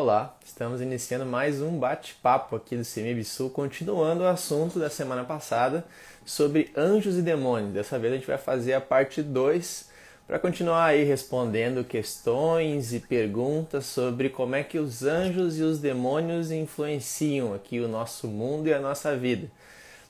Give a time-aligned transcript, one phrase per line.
[0.00, 5.84] Olá, estamos iniciando mais um bate-papo aqui do CMBSU, continuando o assunto da semana passada
[6.24, 7.74] sobre anjos e demônios.
[7.74, 9.90] Dessa vez a gente vai fazer a parte 2
[10.26, 15.78] para continuar aí respondendo questões e perguntas sobre como é que os anjos e os
[15.78, 19.50] demônios influenciam aqui o nosso mundo e a nossa vida.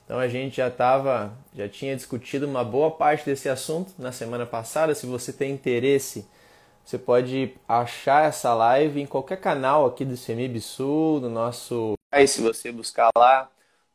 [0.05, 4.45] Então a gente já estava, já tinha discutido uma boa parte desse assunto na semana
[4.45, 4.95] passada.
[4.95, 6.25] Se você tem interesse,
[6.83, 11.93] você pode achar essa live em qualquer canal aqui do CEMIB Sul, no nosso.
[12.11, 13.49] Aí, se você buscar lá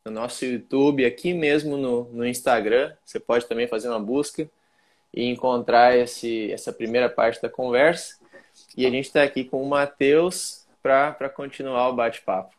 [0.05, 4.49] no nosso YouTube, aqui mesmo no, no Instagram, você pode também fazer uma busca
[5.13, 8.15] e encontrar esse, essa primeira parte da conversa.
[8.75, 12.55] E a gente está aqui com o Matheus para continuar o bate-papo.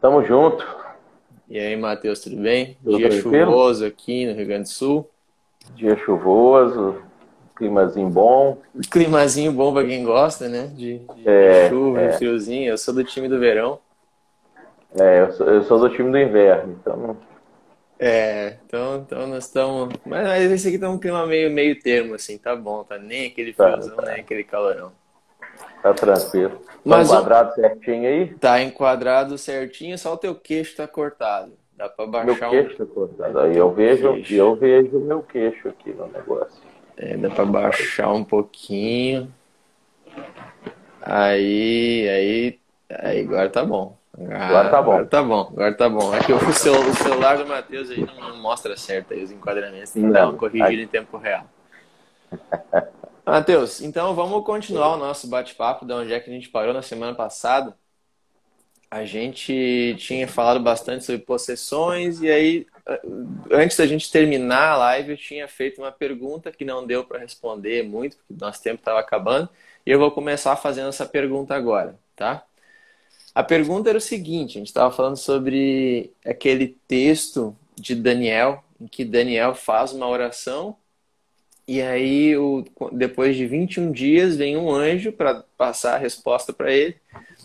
[0.00, 0.64] Tamo junto.
[1.48, 2.76] E aí, Matheus, tudo bem?
[2.82, 3.46] Tudo Dia tranquilo?
[3.46, 5.08] chuvoso aqui no Rio Grande do Sul.
[5.74, 7.02] Dia chuvoso,
[7.56, 8.58] climazinho bom.
[8.90, 10.70] Climazinho bom para quem gosta, né?
[10.74, 12.12] De, de é, chuva, é.
[12.12, 12.70] friozinho.
[12.70, 13.78] Eu sou do time do verão.
[14.98, 17.16] É, eu sou, eu sou do time do inverno, então
[17.98, 19.94] é, então, então nós estamos.
[20.04, 23.54] Mas esse aqui tá um clima meio, meio termo, assim, tá bom, tá nem aquele
[23.54, 24.12] tá, friozão, tá, tá.
[24.12, 24.92] nem aquele calorão.
[25.82, 26.50] Tá tranquilo.
[26.50, 28.34] Tá Mas, enquadrado certinho aí?
[28.34, 31.52] Tá enquadrado certinho, só o teu queixo tá cortado.
[31.74, 32.86] Dá pra baixar meu queixo um...
[32.86, 33.38] tá cortado.
[33.40, 34.34] Aí eu vejo, queixo.
[34.34, 36.62] eu vejo meu queixo aqui no negócio.
[36.96, 39.32] É, dá pra baixar um pouquinho.
[41.02, 42.58] Aí, aí,
[42.90, 43.96] aí agora tá bom.
[44.30, 44.92] Ah, agora tá bom.
[44.92, 46.14] Agora tá bom, agora tá bom.
[46.14, 49.90] É que o, o celular do Matheus aí não, não, mostra certo aí os enquadramentos,
[49.90, 51.44] tem que dar uma corrigida em tempo real.
[53.26, 56.82] Matheus, então vamos continuar o nosso bate-papo da onde é que a gente parou na
[56.82, 57.76] semana passada.
[58.90, 62.66] A gente tinha falado bastante sobre possessões e aí
[63.50, 67.18] antes da gente terminar a live eu tinha feito uma pergunta que não deu para
[67.18, 69.48] responder muito porque nosso tempo estava acabando
[69.84, 72.44] e eu vou começar fazendo essa pergunta agora, tá?
[73.34, 78.86] A pergunta era o seguinte: a gente estava falando sobre aquele texto de Daniel, em
[78.86, 80.76] que Daniel faz uma oração
[81.68, 86.72] e aí, o, depois de 21 dias, vem um anjo para passar a resposta para
[86.72, 86.96] ele.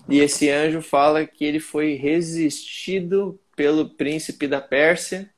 [0.07, 5.29] E esse anjo fala que ele foi resistido pelo príncipe da Pérsia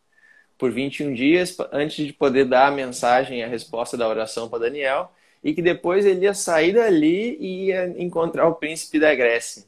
[0.58, 5.12] por 21 dias antes de poder dar a mensagem a resposta da oração para Daniel.
[5.42, 9.66] E que depois ele ia sair dali e ia encontrar o príncipe da Grécia.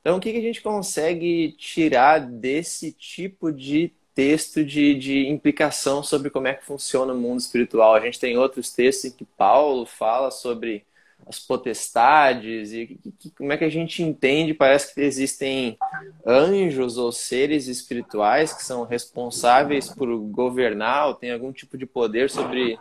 [0.00, 6.02] Então, o que, que a gente consegue tirar desse tipo de texto de, de implicação
[6.02, 7.94] sobre como é que funciona o mundo espiritual?
[7.94, 10.84] A gente tem outros textos em que Paulo fala sobre
[11.26, 12.98] as potestades e
[13.36, 14.52] como é que a gente entende?
[14.52, 15.78] Parece que existem
[16.26, 22.30] anjos ou seres espirituais que são responsáveis por governar ou têm algum tipo de poder
[22.30, 22.78] sobre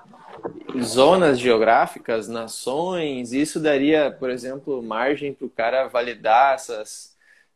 [0.81, 3.31] zonas geográficas, nações.
[3.31, 7.12] Isso daria, por exemplo, margem para o cara validar essas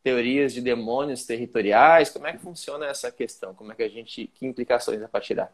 [0.08, 2.10] teorias de demônios territoriais?
[2.10, 3.54] Como é que funciona essa questão?
[3.54, 5.52] Como é que a gente, que implicações é para tirar?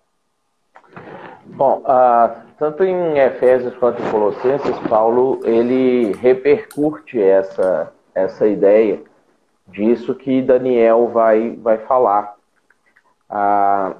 [1.43, 9.01] Bom, uh, tanto em Efésios quanto em Colossenses, Paulo ele repercute essa essa ideia
[9.67, 12.35] disso que Daniel vai vai falar.
[13.27, 13.97] Uh,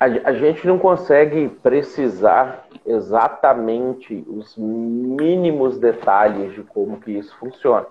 [0.00, 7.86] a, a gente não consegue precisar exatamente os mínimos detalhes de como que isso funciona.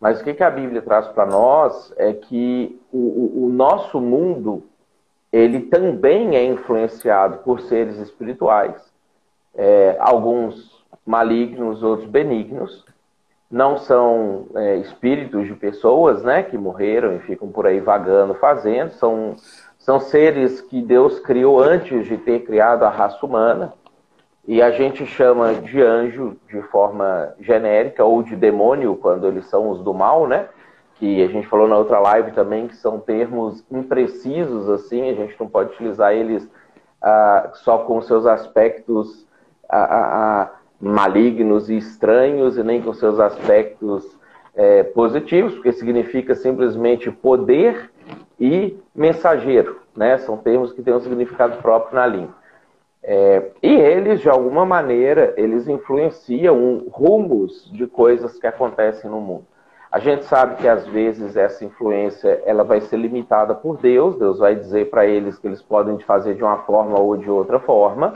[0.00, 4.62] Mas o que, que a Bíblia traz para nós é que o, o, nosso mundo
[5.32, 8.80] ele também é influenciado por seres espirituais,
[9.54, 12.86] é, alguns malignos, outros benignos.
[13.50, 18.90] Não são é, espíritos de pessoas né, que morreram e ficam por aí vagando, fazendo.
[18.92, 19.36] São,
[19.78, 23.72] são seres que Deus criou antes de ter criado a raça humana.
[24.48, 29.68] E a gente chama de anjo de forma genérica ou de demônio quando eles são
[29.68, 30.48] os do mal, né?
[30.94, 35.36] Que a gente falou na outra live também que são termos imprecisos assim, a gente
[35.38, 36.48] não pode utilizar eles
[37.02, 39.26] ah, só com seus aspectos
[39.68, 40.50] ah, ah, ah
[40.80, 44.18] malignos e estranhos e nem com seus aspectos
[44.54, 47.90] é, positivos, porque significa simplesmente poder
[48.40, 50.16] e mensageiro, né?
[50.16, 52.37] São termos que têm um significado próprio na língua.
[53.10, 59.46] É, e eles, de alguma maneira, eles influenciam rumos de coisas que acontecem no mundo.
[59.90, 64.18] A gente sabe que às vezes essa influência ela vai ser limitada por Deus.
[64.18, 67.58] Deus vai dizer para eles que eles podem fazer de uma forma ou de outra
[67.58, 68.12] forma,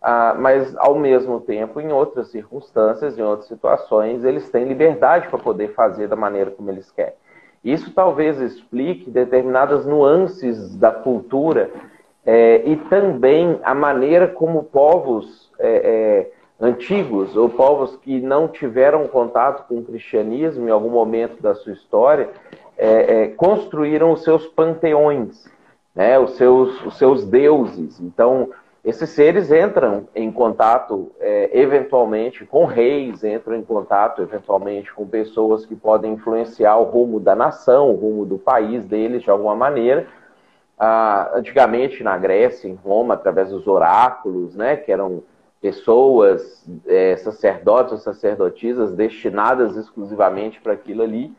[0.00, 5.38] ah, mas ao mesmo tempo, em outras circunstâncias, em outras situações, eles têm liberdade para
[5.38, 7.12] poder fazer da maneira como eles querem.
[7.62, 11.70] Isso talvez explique determinadas nuances da cultura
[12.24, 16.30] é, e também a maneira como povos é, é,
[16.60, 21.72] antigos ou povos que não tiveram contato com o cristianismo em algum momento da sua
[21.72, 22.28] história,
[22.76, 25.48] é, é, construíram os seus panteões,
[25.94, 27.98] né, os, seus, os seus deuses.
[28.00, 28.50] Então,
[28.82, 35.66] esses seres entram em contato é, eventualmente com reis, entram em contato eventualmente com pessoas
[35.66, 40.06] que podem influenciar o rumo da nação, o rumo do país deles de alguma maneira.
[40.82, 45.22] Ah, antigamente na Grécia, em Roma, através dos oráculos, né, que eram
[45.60, 51.34] pessoas, é, sacerdotes ou sacerdotisas destinadas exclusivamente para aquilo ali,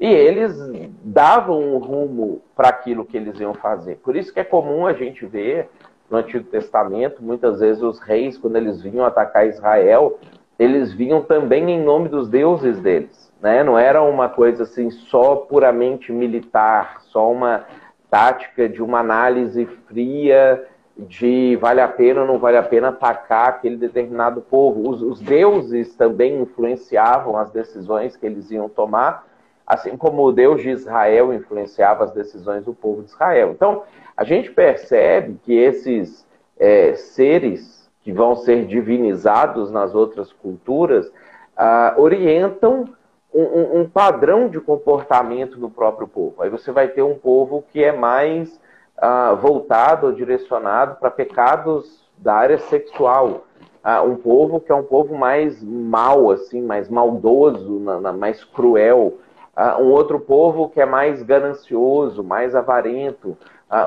[0.00, 0.58] e eles
[1.04, 3.98] davam um rumo para aquilo que eles iam fazer.
[3.98, 5.70] Por isso que é comum a gente ver
[6.10, 10.18] no Antigo Testamento, muitas vezes os reis, quando eles vinham atacar Israel,
[10.58, 13.32] eles vinham também em nome dos deuses deles.
[13.40, 13.62] Né?
[13.62, 17.64] Não era uma coisa assim só puramente militar, só uma
[18.10, 20.66] tática de uma análise fria
[20.98, 24.90] de vale a pena ou não vale a pena atacar aquele determinado povo.
[24.90, 29.26] Os, os, deuses também influenciavam as decisões que eles iam tomar,
[29.66, 33.52] assim como o Deus de Israel influenciava as decisões do povo de Israel.
[33.52, 33.84] Então,
[34.16, 36.26] a gente percebe que esses
[36.58, 41.10] é, seres que vão ser divinizados nas outras culturas
[41.56, 42.86] ah, orientam
[43.32, 46.42] um, um, padrão de comportamento do próprio povo.
[46.42, 48.60] Aí você vai ter um povo que é mais
[48.98, 53.44] ah, voltado ou direcionado para pecados da área sexual.
[53.82, 58.44] Ah, um povo que é um povo mais mal, assim, mais maldoso, na, na, mais
[58.44, 59.18] cruel.
[59.54, 63.36] Ah, um outro povo que é mais ganancioso, mais avarento.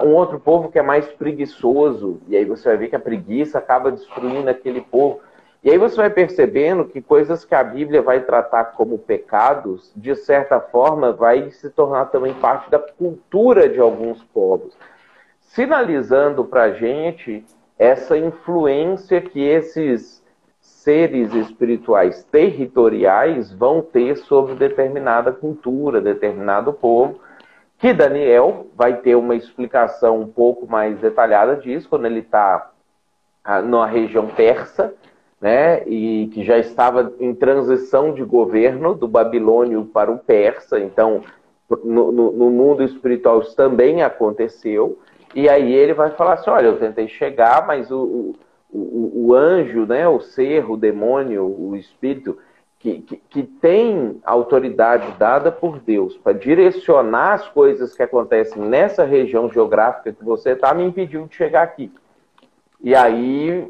[0.05, 2.21] Um outro povo que é mais preguiçoso.
[2.29, 5.19] E aí você vai ver que a preguiça acaba destruindo aquele povo.
[5.63, 10.13] E aí você vai percebendo que coisas que a Bíblia vai tratar como pecados, de
[10.13, 14.77] certa forma, vai se tornar também parte da cultura de alguns povos.
[15.39, 17.45] Sinalizando para a gente
[17.79, 20.21] essa influência que esses
[20.59, 27.21] seres espirituais territoriais vão ter sobre determinada cultura, determinado povo,
[27.77, 32.71] que Daniel vai ter uma explicação um pouco mais detalhada disso quando ele está
[33.43, 34.93] ah, na região persa,
[35.43, 41.21] né, e que já estava em transição de governo do babilônio para o persa, então
[41.83, 44.97] no, no, no mundo espiritual isso também aconteceu,
[45.35, 48.33] e aí ele vai falar assim: olha, eu tentei chegar, mas o,
[48.71, 52.37] o, o anjo, né, o ser, o demônio, o espírito,
[52.79, 59.03] que, que, que tem autoridade dada por Deus para direcionar as coisas que acontecem nessa
[59.03, 61.91] região geográfica que você está, me impediu de chegar aqui.
[62.81, 63.69] E aí,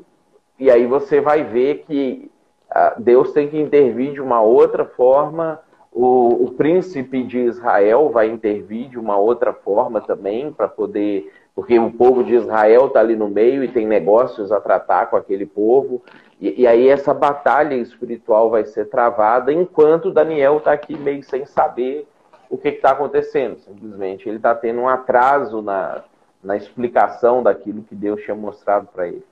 [0.60, 2.32] e aí você vai ver que
[2.70, 5.60] ah, Deus tem que intervir de uma outra forma.
[5.92, 11.78] O, o príncipe de Israel vai intervir de uma outra forma também para poder porque
[11.78, 15.46] o povo de Israel está ali no meio e tem negócios a tratar com aquele
[15.46, 16.02] povo.
[16.42, 21.46] E, e aí essa batalha espiritual vai ser travada enquanto Daniel está aqui meio sem
[21.46, 22.08] saber
[22.50, 23.60] o que está acontecendo.
[23.60, 26.04] Simplesmente ele está tendo um atraso na,
[26.44, 29.24] na explicação daquilo que Deus tinha mostrado para ele.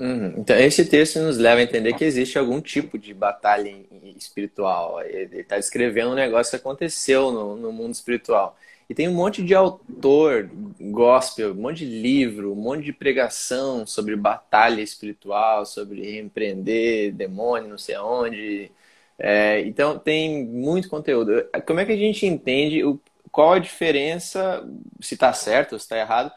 [0.00, 0.32] Uhum.
[0.38, 3.70] Então, esse texto nos leva a entender que existe algum tipo de batalha
[4.16, 5.02] espiritual.
[5.02, 8.56] Ele está descrevendo um negócio que aconteceu no, no mundo espiritual.
[8.88, 10.50] E tem um monte de autor
[10.80, 17.68] gospel, um monte de livro, um monte de pregação sobre batalha espiritual, sobre empreender, demônio,
[17.68, 18.72] não sei aonde.
[19.18, 21.46] É, então tem muito conteúdo.
[21.66, 22.98] Como é que a gente entende o,
[23.30, 24.66] qual a diferença,
[25.00, 26.32] se está certo ou se está errado,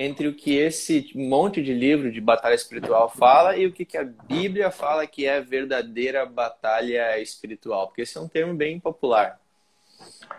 [0.00, 3.98] entre o que esse monte de livro de batalha espiritual fala e o que, que
[3.98, 7.88] a Bíblia fala que é verdadeira batalha espiritual?
[7.88, 9.40] Porque esse é um termo bem popular.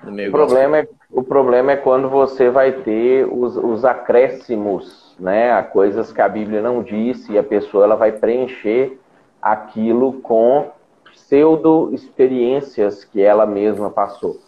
[0.01, 5.61] O problema, é, o problema é quando você vai ter os, os acréscimos, né, a
[5.61, 8.97] coisas que a Bíblia não disse, e a pessoa ela vai preencher
[9.41, 10.71] aquilo com
[11.11, 14.39] pseudo-experiências que ela mesma passou.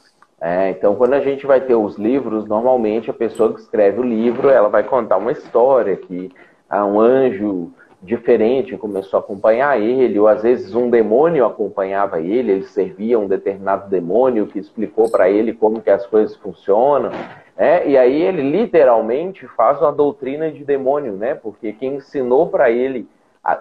[0.42, 4.04] É, então, quando a gente vai ter os livros, normalmente a pessoa que escreve o
[4.04, 6.32] livro, ela vai contar uma história que
[6.68, 7.72] há um anjo
[8.02, 13.28] diferente começou a acompanhar ele, ou às vezes um demônio acompanhava ele, ele servia um
[13.28, 17.12] determinado demônio que explicou para ele como que as coisas funcionam,
[17.56, 17.88] né?
[17.88, 21.36] e aí ele literalmente faz uma doutrina de demônio, né?
[21.36, 23.08] porque quem ensinou para ele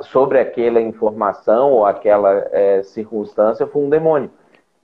[0.00, 4.30] sobre aquela informação ou aquela é, circunstância foi um demônio.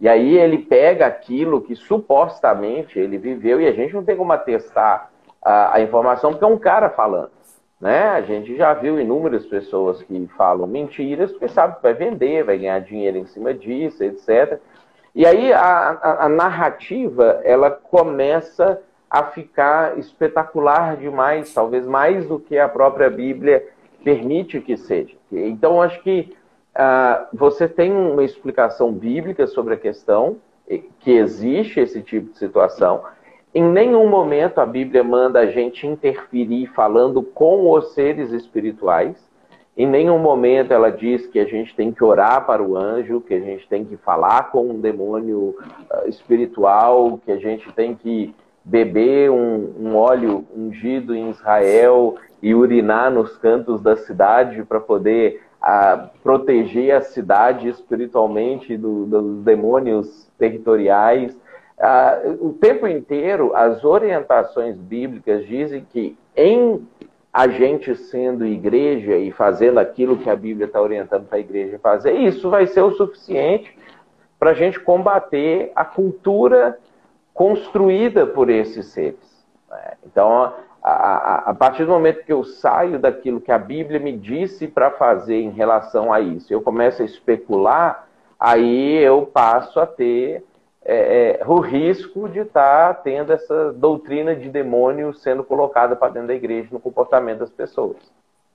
[0.00, 4.32] E aí ele pega aquilo que supostamente ele viveu, e a gente não tem como
[4.32, 5.10] atestar
[5.42, 7.30] a, a informação, porque é um cara falando.
[7.80, 8.08] Né?
[8.08, 12.56] A gente já viu inúmeras pessoas que falam mentiras porque sabe que vai vender, vai
[12.56, 14.58] ganhar dinheiro em cima disso, etc.
[15.14, 22.38] E aí a, a, a narrativa ela começa a ficar espetacular demais, talvez mais do
[22.38, 23.66] que a própria Bíblia
[24.02, 25.14] permite que seja.
[25.30, 26.35] Então acho que
[26.78, 30.36] ah, você tem uma explicação bíblica sobre a questão,
[31.00, 33.02] que existe esse tipo de situação.
[33.54, 39.16] Em nenhum momento a Bíblia manda a gente interferir falando com os seres espirituais.
[39.76, 43.34] Em nenhum momento ela diz que a gente tem que orar para o anjo, que
[43.34, 45.54] a gente tem que falar com um demônio
[45.90, 52.54] uh, espiritual, que a gente tem que beber um, um, óleo ungido em Israel e
[52.54, 60.30] urinar nos cantos da cidade para poder uh, proteger a cidade espiritualmente do, dos demônios
[60.38, 61.36] territoriais.
[61.76, 66.86] Uh, o tempo inteiro, as orientações bíblicas dizem que em
[67.32, 71.78] a gente sendo igreja e fazendo aquilo que a Bíblia está orientando para a igreja
[71.78, 73.76] fazer, isso vai ser o suficiente
[74.38, 76.78] para a gente combater a cultura
[77.34, 79.46] construída por esses seres.
[79.70, 79.92] Né?
[80.06, 84.68] Então, a, a, partir do momento que eu saio daquilo que a Bíblia me disse
[84.68, 90.44] para fazer em relação a isso, eu começo a especular, aí eu passo a ter
[90.84, 96.12] é, é, o risco de estar tá tendo essa doutrina de demônio sendo colocada para
[96.12, 97.96] dentro da igreja no comportamento das pessoas.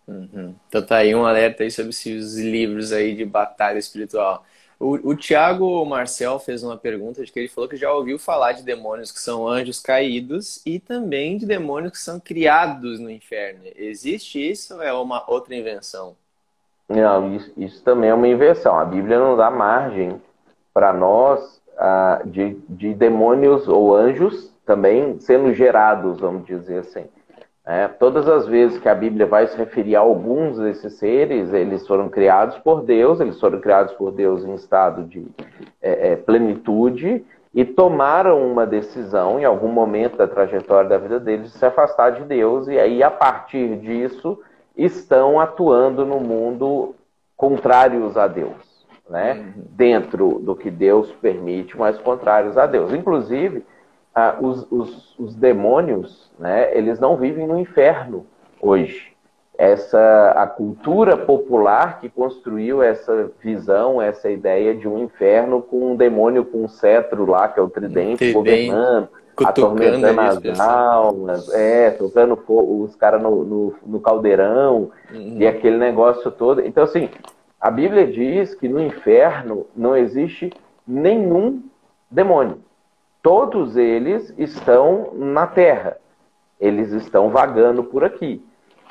[0.08, 0.56] Uhum.
[0.68, 4.46] Então tá aí um alerta aí sobre os livros aí de batalha espiritual.
[4.82, 8.54] O, o Tiago Marcel fez uma pergunta de que ele falou que já ouviu falar
[8.54, 13.62] de demônios que são anjos caídos e também de demônios que são criados no inferno.
[13.76, 16.16] Existe isso ou é uma outra invenção?
[16.90, 18.76] Não, isso, isso também é uma invenção.
[18.80, 20.20] A Bíblia não dá margem
[20.74, 27.06] para nós ah, de, de demônios ou anjos também sendo gerados, vamos dizer assim.
[27.66, 31.86] É, todas as vezes que a Bíblia vai se referir a alguns desses seres, eles
[31.88, 35.28] foram criados por Deus, eles foram criados por Deus em estado de
[35.82, 41.52] é, é, plenitude e tomaram uma decisão em algum momento da trajetória da vida deles
[41.52, 44.40] de se afastar de Deus, e aí, a partir disso,
[44.76, 46.96] estão atuando no mundo
[47.36, 48.72] contrários a Deus
[49.12, 49.34] né?
[49.34, 49.64] Uhum.
[49.72, 52.94] Dentro do que Deus permite, mas contrários a Deus.
[52.94, 53.64] Inclusive,
[54.14, 56.76] ah, os, os, os, demônios, né?
[56.78, 58.26] Eles não vivem no inferno
[58.62, 59.12] hoje.
[59.58, 65.96] Essa a cultura popular que construiu essa visão, essa ideia de um inferno com um
[65.96, 72.38] demônio com um cetro lá, que é o tridente, governando, atormentando as almas, é, tocando
[72.48, 75.38] os caras no, no, no, caldeirão uhum.
[75.38, 76.62] e aquele negócio todo.
[76.62, 77.10] Então, assim,
[77.60, 80.52] a Bíblia diz que no inferno não existe
[80.88, 81.62] nenhum
[82.10, 82.60] demônio.
[83.22, 85.98] Todos eles estão na terra.
[86.60, 88.44] Eles estão vagando por aqui.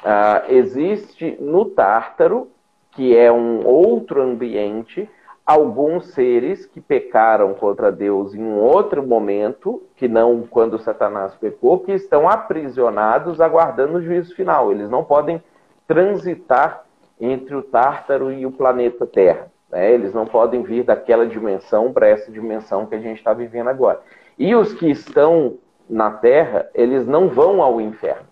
[0.05, 2.49] Ah, existe no Tártaro,
[2.93, 5.09] que é um outro ambiente,
[5.45, 11.81] alguns seres que pecaram contra Deus em um outro momento, que não quando Satanás pecou,
[11.81, 14.71] que estão aprisionados aguardando o juízo final.
[14.71, 15.43] Eles não podem
[15.89, 16.85] transitar
[17.21, 19.51] entre o Tártaro e o planeta Terra.
[19.71, 19.93] Né?
[19.93, 24.01] Eles não podem vir daquela dimensão para essa dimensão que a gente está vivendo agora.
[24.41, 28.27] E os que estão na Terra, eles não vão ao inferno.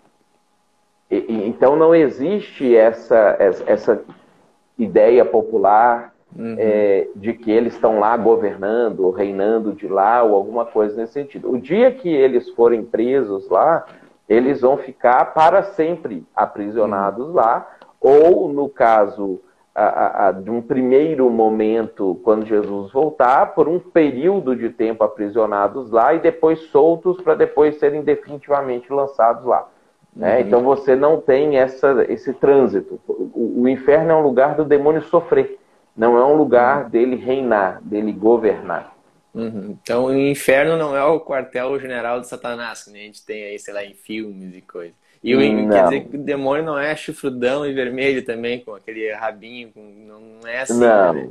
[1.07, 3.37] E, e, então não existe essa,
[3.67, 4.01] essa
[4.75, 6.55] ideia popular uhum.
[6.57, 11.13] é, de que eles estão lá governando, ou reinando de lá, ou alguma coisa nesse
[11.13, 11.51] sentido.
[11.51, 13.85] O dia que eles forem presos lá,
[14.27, 17.33] eles vão ficar para sempre aprisionados uhum.
[17.35, 17.69] lá,
[18.01, 19.39] ou no caso
[19.81, 25.89] a, a, de um primeiro momento, quando Jesus voltar, por um período de tempo aprisionados
[25.89, 29.67] lá e depois soltos para depois serem definitivamente lançados lá.
[30.13, 30.35] Né?
[30.35, 30.41] Uhum.
[30.41, 32.99] Então você não tem essa, esse trânsito.
[33.07, 35.57] O, o, inferno é um lugar do demônio sofrer,
[35.95, 36.89] não é um lugar uhum.
[36.89, 38.93] dele reinar, dele governar.
[39.33, 39.77] Uhum.
[39.81, 43.73] Então o inferno não é o quartel-general de Satanás, que a gente tem aí, sei
[43.73, 44.95] lá, em filmes e coisas.
[45.23, 45.69] E o, não.
[45.69, 49.81] quer dizer que o demônio não é chifrudão e vermelho também, com aquele rabinho, com,
[49.81, 50.79] não é assim.
[50.79, 51.13] Não.
[51.13, 51.29] Né?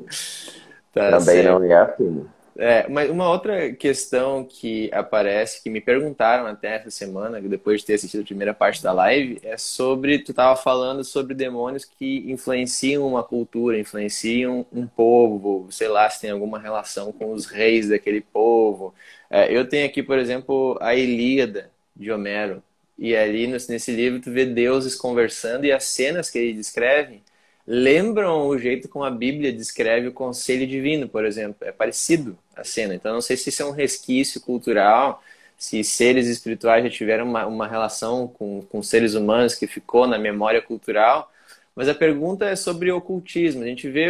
[0.93, 1.59] Tá também certo.
[1.59, 2.27] não é assim.
[2.61, 7.87] É, mas uma outra questão que aparece, que me perguntaram até essa semana, depois de
[7.87, 12.29] ter assistido a primeira parte da live, é sobre, tu estava falando sobre demônios que
[12.29, 17.91] influenciam uma cultura, influenciam um povo, sei lá, se tem alguma relação com os reis
[17.91, 18.93] daquele povo.
[19.31, 22.61] É, eu tenho aqui, por exemplo, a Ilíada de Homero,
[22.99, 27.23] e ali nesse livro tu vê deuses conversando e as cenas que ele descreve
[27.71, 31.69] lembram o jeito como a Bíblia descreve o conselho divino, por exemplo.
[31.69, 32.95] É parecido a cena.
[32.95, 35.23] Então não sei se isso é um resquício cultural,
[35.59, 40.19] se seres espirituais já tiveram uma, uma relação com, com seres humanos que ficou na
[40.19, 41.31] memória cultural.
[41.77, 43.63] Mas a pergunta é sobre ocultismo.
[43.63, 44.09] A gente vê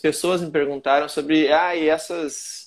[0.00, 2.61] pessoas me perguntaram sobre ah, e essas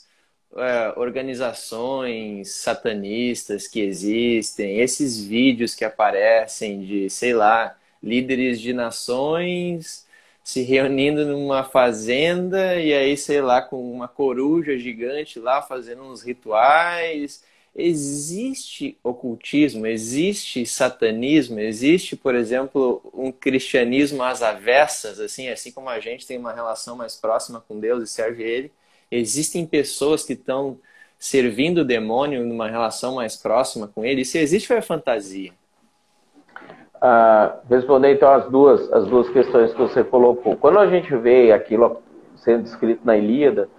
[0.56, 10.06] é, organizações satanistas que existem, esses vídeos que aparecem de, sei lá, líderes de nações
[10.44, 16.22] se reunindo numa fazenda e aí, sei lá, com uma coruja gigante lá fazendo uns
[16.22, 17.44] rituais.
[17.75, 26.00] Existe ocultismo, existe satanismo, existe, por exemplo, um cristianismo às avessas, assim, assim como a
[26.00, 28.72] gente tem uma relação mais próxima com Deus e serve Ele.
[29.17, 30.77] Existem pessoas que estão
[31.17, 34.22] servindo o demônio numa relação mais próxima com Ele.
[34.22, 35.51] Isso existe ou é fantasia?
[37.01, 37.60] Ah,
[38.10, 40.55] então as duas, as duas questões que você colocou.
[40.55, 42.01] Quando a gente vê aquilo
[42.38, 43.69] sendo descrito na Ilíada,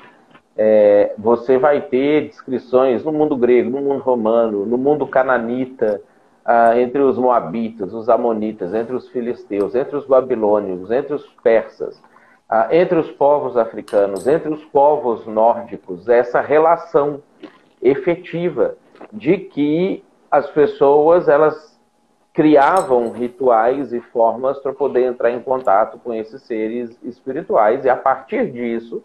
[0.56, 6.00] é, você vai ter descrições no mundo grego, no mundo romano, no mundo cananita,
[6.44, 12.00] ah, entre os moabitas, os amonitas, entre os filisteus, entre os babilônios, entre os persas,
[12.48, 17.22] ah, entre os povos africanos, entre os povos nórdicos, essa relação
[17.82, 18.76] efetiva
[19.12, 21.76] de que as pessoas elas
[22.32, 27.96] criavam rituais e formas para poder entrar em contato com esses seres espirituais e a
[27.96, 29.02] partir disso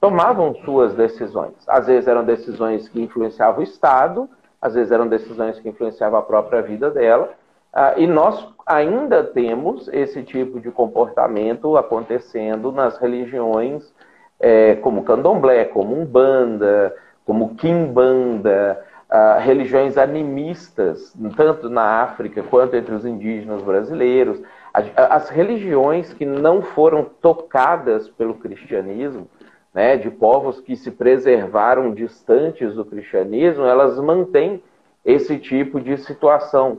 [0.00, 1.54] tomavam suas decisões.
[1.68, 4.28] Às vezes eram decisões que influenciavam o Estado,
[4.60, 7.30] às vezes eram decisões que influenciavam a própria vida dela.
[7.72, 13.92] Ah, e nós ainda temos esse tipo de comportamento acontecendo nas religiões
[14.38, 22.94] é, como candomblé, como umbanda, como quimbanda, uh, religiões animistas, tanto na África quanto entre
[22.94, 24.40] os indígenas brasileiros.
[24.72, 29.28] As, as religiões que não foram tocadas pelo cristianismo,
[29.74, 34.62] né, de povos que se preservaram distantes do cristianismo, elas mantêm
[35.04, 36.78] esse tipo de situação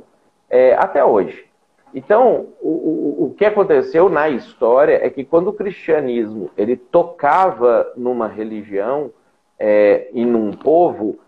[0.51, 1.45] é, até hoje.
[1.93, 8.27] Então, o, o, que aconteceu na história é que quando o cristianismo ele tocava numa
[8.27, 9.11] religião
[9.59, 11.19] é, e num povo,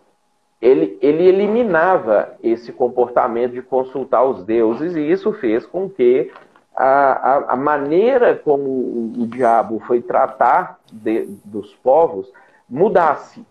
[0.62, 6.32] ele, ele eliminava esse comportamento de consultar os deuses, e isso fez com que
[6.76, 12.32] a, a, a maneira como o, o, diabo foi tratar de, dos povos
[12.70, 13.46] mudasse,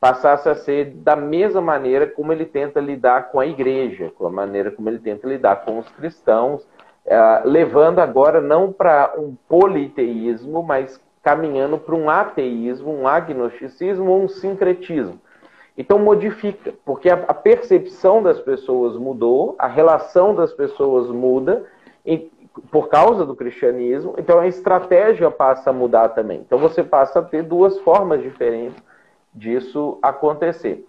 [0.00, 4.30] passasse a ser da mesma maneira como ele tenta lidar com a igreja, com a
[4.30, 10.62] maneira como ele tenta lidar com os cristãos, uh, levando agora não para um politeísmo,
[10.62, 15.18] mas caminhando para um ateísmo, um agnosticismo, um sincretismo.
[15.76, 21.64] Então modifica, porque a, percepção das pessoas mudou, a relação das pessoas muda
[22.70, 26.38] por causa do cristianismo, então a estratégia passa a mudar também.
[26.38, 28.82] Então você passa a ter duas formas diferentes
[29.36, 30.86] disso acontecer.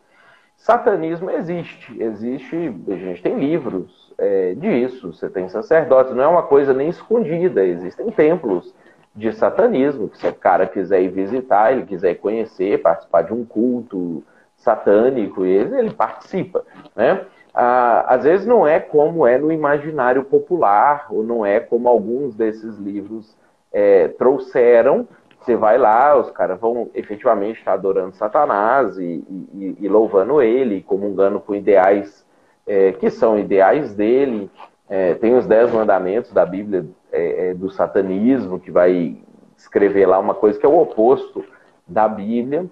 [0.55, 6.43] Satanismo existe, existe, a gente tem livros é, disso, você tem sacerdotes, não é uma
[6.43, 8.73] coisa nem escondida, existem templos
[9.15, 13.45] de satanismo, que se o cara quiser ir visitar, ele quiser conhecer, participar de um
[13.45, 14.23] culto,
[14.57, 16.63] satânico, ele, ele participa,
[16.95, 17.25] né?
[17.53, 22.35] Ah, às vezes não é como é no imaginário popular, ou não é como alguns
[22.35, 23.35] desses livros
[23.71, 25.07] é, trouxeram.
[25.39, 29.23] Você vai lá, os caras vão efetivamente estar adorando Satanás e,
[29.53, 32.25] e, e louvando ele, comungando com ideais
[32.65, 34.49] é, que são ideais dele.
[34.89, 39.17] É, tem os dez mandamentos da Bíblia é, é, do satanismo, que vai
[39.55, 41.43] escrever lá uma coisa que é o oposto
[41.87, 42.65] da Bíblia.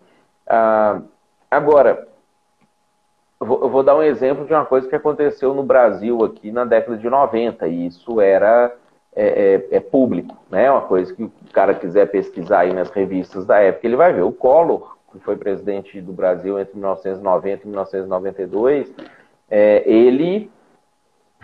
[0.47, 1.01] Ah,
[1.55, 2.05] Agora,
[3.39, 6.97] eu vou dar um exemplo de uma coisa que aconteceu no Brasil aqui na década
[6.97, 8.75] de 90, e isso era
[9.15, 10.69] é, é, é, público, né?
[10.69, 14.23] Uma coisa que o cara quiser pesquisar aí nas revistas da época, ele vai ver.
[14.23, 18.93] O Collor, que foi presidente do Brasil entre 1990 e 1992,
[19.49, 20.51] é, ele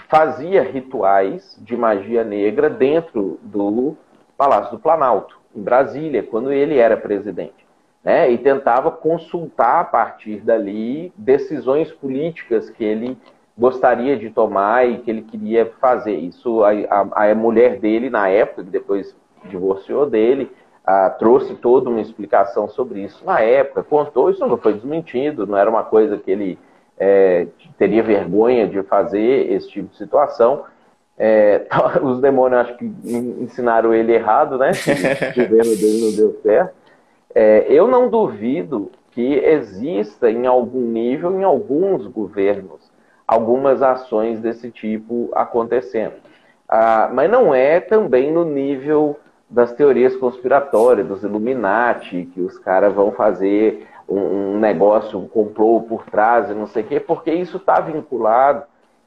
[0.10, 3.96] fazia rituais de magia negra dentro do
[4.38, 7.62] Palácio do Planalto, em Brasília, quando ele era presidente
[8.04, 13.18] né, e tentava consultar a partir dali decisões políticas que ele
[13.58, 16.16] gostaria de tomar e que ele queria fazer.
[16.16, 20.52] Isso a, a, a mulher dele na época, que depois divorciou dele,
[20.86, 25.58] a, trouxe toda uma explicação sobre isso na época, contou, isso não foi desmentido, não
[25.58, 26.60] era uma coisa que ele
[26.98, 30.66] é, teria vergonha de fazer esse tipo de situação.
[31.18, 31.66] É,
[32.02, 34.72] os demônios acho que ensinaram ele errado, né?
[34.72, 36.74] O governo dele não deu certo.
[37.34, 42.91] É, eu não duvido que exista em algum nível, em alguns governos,
[43.32, 46.16] algumas ações desse tipo acontecendo.
[46.68, 49.18] Ah, mas não é também no nível
[49.50, 55.80] das teorias conspiratórias, dos Illuminati, que os caras vão fazer um, um negócio, um complô
[55.80, 58.64] por trás e não sei o quê, porque isso está vinculado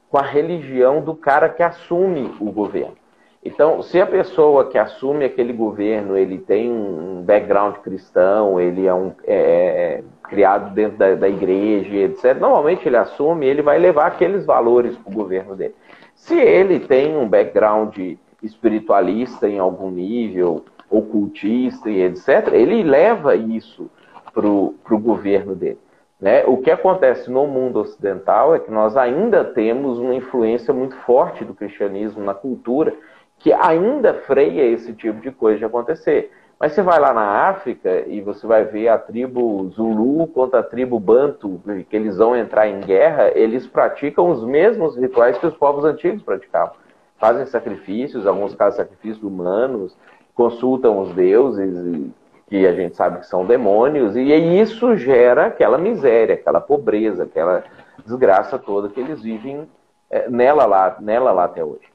[0.08, 2.96] com a religião do cara que assume o governo.
[3.44, 8.94] Então, se a pessoa que assume aquele governo, ele tem um background cristão, ele é,
[8.94, 14.06] um, é, é criado dentro da, da, igreja, etc., normalmente ele assume, ele vai levar
[14.06, 15.74] aqueles valores para o governo dele.
[16.14, 17.96] Se ele tem um background
[18.42, 23.90] espiritualista em algum nível, ocultista e etc., ele leva isso
[24.32, 25.78] para o governo dele.
[26.20, 26.44] Né?
[26.46, 31.44] O que acontece no mundo ocidental é que nós ainda temos uma influência muito forte
[31.44, 32.94] do cristianismo na cultura
[33.38, 36.30] que ainda freia esse tipo de coisa de acontecer.
[36.58, 40.62] Mas você vai lá na África e você vai ver a tribo Zulu contra a
[40.62, 45.56] tribo Bantu, que eles vão entrar em guerra, eles praticam os mesmos rituais que os
[45.56, 46.74] povos antigos praticavam.
[47.18, 49.96] Fazem sacrifícios, alguns casos sacrifícios humanos,
[50.34, 52.10] consultam os deuses,
[52.48, 57.64] que a gente sabe que são demônios, e isso gera aquela miséria, aquela pobreza, aquela
[58.04, 59.68] desgraça toda que eles vivem
[60.10, 61.88] é, nela, lá, nela lá até hoje.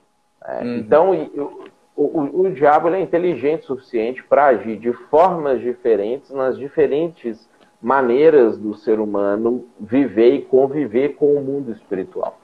[0.43, 0.77] É, uhum.
[0.77, 1.29] Então,
[1.99, 7.49] o, o, o diabo é inteligente o suficiente para agir de formas diferentes nas diferentes
[7.81, 12.37] maneiras do ser humano viver e conviver com o mundo espiritual.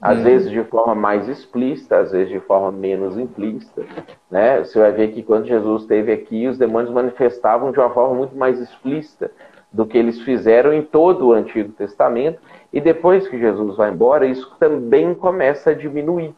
[0.00, 0.24] Às uhum.
[0.24, 3.82] vezes de forma mais explícita, às vezes de forma menos implícita.
[4.30, 4.58] Né?
[4.58, 8.36] Você vai ver que quando Jesus esteve aqui, os demônios manifestavam de uma forma muito
[8.36, 9.32] mais explícita
[9.72, 12.40] do que eles fizeram em todo o Antigo Testamento.
[12.72, 16.34] E depois que Jesus vai embora, isso também começa a diminuir.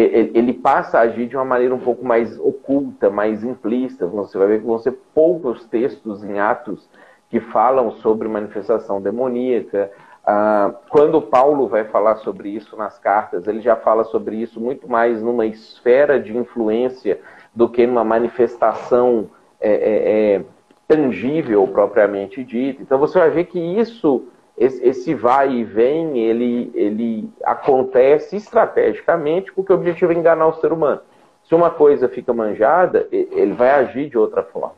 [0.00, 4.06] Ele passa a agir de uma maneira um pouco mais oculta, mais implícita.
[4.06, 6.88] Você vai ver que vão ser poucos textos em Atos
[7.28, 9.90] que falam sobre manifestação demoníaca,
[10.30, 14.86] ah, quando Paulo vai falar sobre isso nas cartas, ele já fala sobre isso muito
[14.86, 17.18] mais numa esfera de influência
[17.54, 20.44] do que numa manifestação é, é, é,
[20.86, 22.82] tangível propriamente dita.
[22.82, 29.72] Então você vai ver que isso, esse vai e vem, ele, ele acontece estrategicamente porque
[29.72, 31.00] o objetivo é enganar o ser humano.
[31.44, 34.74] Se uma coisa fica manjada, ele vai agir de outra forma.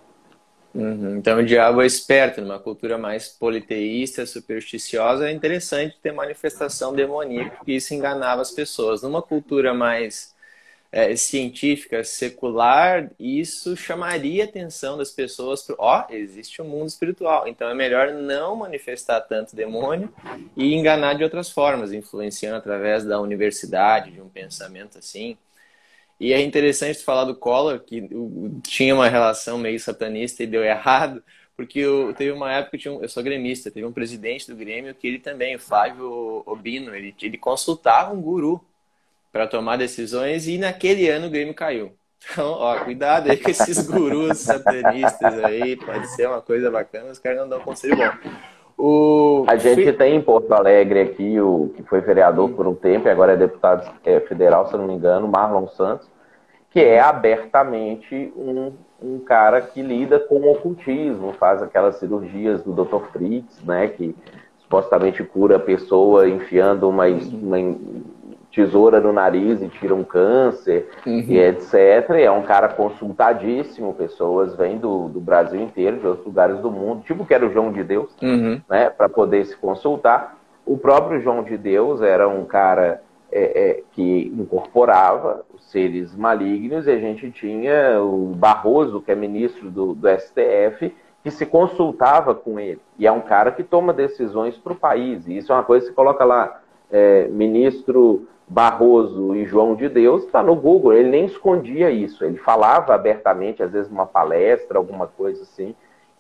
[0.73, 1.17] Uhum.
[1.17, 7.57] Então o diabo é esperto, numa cultura mais politeísta, supersticiosa, é interessante ter manifestação demoníaca,
[7.57, 9.03] porque isso enganava as pessoas.
[9.03, 10.33] Numa cultura mais
[10.93, 16.89] é, científica, secular, isso chamaria a atenção das pessoas para, ó, oh, existe um mundo
[16.89, 20.13] espiritual, então é melhor não manifestar tanto demônio
[20.57, 25.37] e enganar de outras formas, influenciando através da universidade, de um pensamento assim.
[26.19, 28.07] E é interessante falar do Collor, que
[28.63, 31.23] tinha uma relação meio satanista e deu errado,
[31.57, 34.95] porque eu, teve uma época, eu, um, eu sou gremista, teve um presidente do Grêmio
[34.95, 38.63] que ele também, o Flávio Obino, ele, ele consultava um guru
[39.33, 41.93] para tomar decisões e naquele ano o Grêmio caiu.
[42.33, 47.19] Então, ó, cuidado aí com esses gurus satanistas aí, pode ser uma coisa bacana, os
[47.19, 48.31] caras não dão conselho bom.
[48.77, 49.45] O...
[49.47, 53.11] A gente tem em Porto Alegre aqui o que foi vereador por um tempo e
[53.11, 56.09] agora é deputado é, federal, se não me engano, Marlon Santos,
[56.71, 62.73] que é abertamente um, um cara que lida com o ocultismo, faz aquelas cirurgias do
[62.73, 63.05] Dr.
[63.13, 64.15] Fritz, né, que
[64.61, 67.59] supostamente cura a pessoa enfiando uma, uma
[68.51, 71.25] tesoura no nariz e tira um câncer uhum.
[71.29, 72.11] e etc.
[72.17, 76.71] E é um cara consultadíssimo, pessoas vêm do, do Brasil inteiro, de outros lugares do
[76.71, 78.61] mundo, tipo que era o João de Deus, uhum.
[78.69, 80.39] né, para poder se consultar.
[80.67, 83.01] O próprio João de Deus era um cara
[83.33, 89.15] é, é, que incorporava os seres malignos e a gente tinha o Barroso, que é
[89.15, 92.81] ministro do, do STF, que se consultava com ele.
[92.99, 95.27] E é um cara que toma decisões para o país.
[95.29, 96.61] E isso é uma coisa que você coloca lá,
[96.91, 102.37] é, ministro Barroso e João de Deus, está no Google, ele nem escondia isso, ele
[102.39, 105.73] falava abertamente, às vezes numa palestra, alguma coisa assim,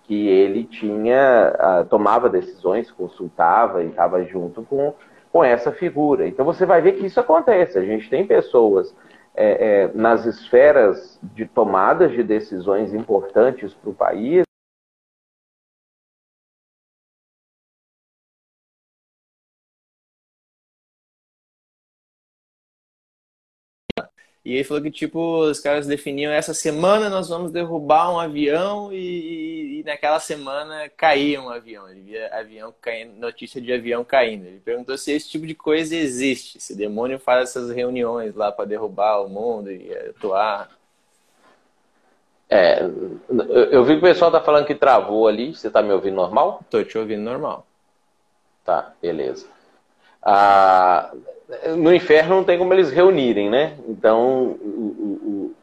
[0.05, 4.95] que ele tinha, uh, tomava decisões, consultava e estava junto com,
[5.33, 6.27] com essa figura.
[6.27, 8.95] Então você vai ver que isso acontece, a gente tem pessoas
[9.35, 14.45] é, é, nas esferas de tomadas de decisões importantes para o país,
[24.43, 28.91] E ele falou que, tipo, os caras definiam essa semana nós vamos derrubar um avião
[28.91, 31.89] e, e naquela semana caía um avião.
[31.89, 34.47] Ele via avião caindo, notícia de avião caindo.
[34.47, 38.51] Ele perguntou se esse tipo de coisa existe, se o demônio faz essas reuniões lá
[38.51, 40.71] para derrubar o mundo e atuar.
[42.49, 42.81] É,
[43.71, 45.55] eu vi que o pessoal tá falando que travou ali.
[45.55, 46.63] Você tá me ouvindo normal?
[46.71, 47.67] Tô te ouvindo normal.
[48.65, 49.47] Tá, beleza.
[50.23, 51.13] Ah,
[51.77, 53.75] no inferno não tem como eles reunirem, né?
[53.89, 55.55] Então, o, o,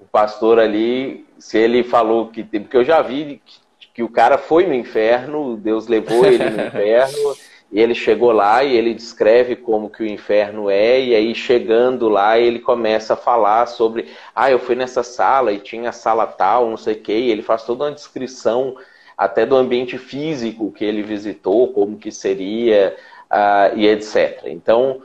[0.00, 2.42] o pastor ali, se ele falou que.
[2.42, 6.62] Porque eu já vi que, que, o cara foi no inferno, Deus levou ele no
[6.66, 7.36] inferno,
[7.70, 12.08] e ele chegou lá e ele descreve como que o inferno é, e aí chegando
[12.08, 14.08] lá ele começa a falar sobre.
[14.34, 17.42] Ah, eu fui nessa sala e tinha sala tal, não sei o quê, e ele
[17.42, 18.76] faz toda uma descrição
[19.16, 22.96] até do ambiente físico que ele visitou, como que seria,
[23.34, 24.42] uh, e etc.
[24.46, 25.02] Então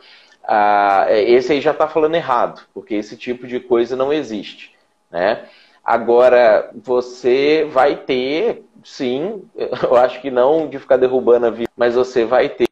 [0.51, 4.73] ah, esse aí já está falando errado, porque esse tipo de coisa não existe.
[5.11, 5.47] Né?
[5.85, 11.93] Agora, você vai ter, sim, eu acho que não de ficar derrubando a vida, mas
[11.93, 12.67] você vai ter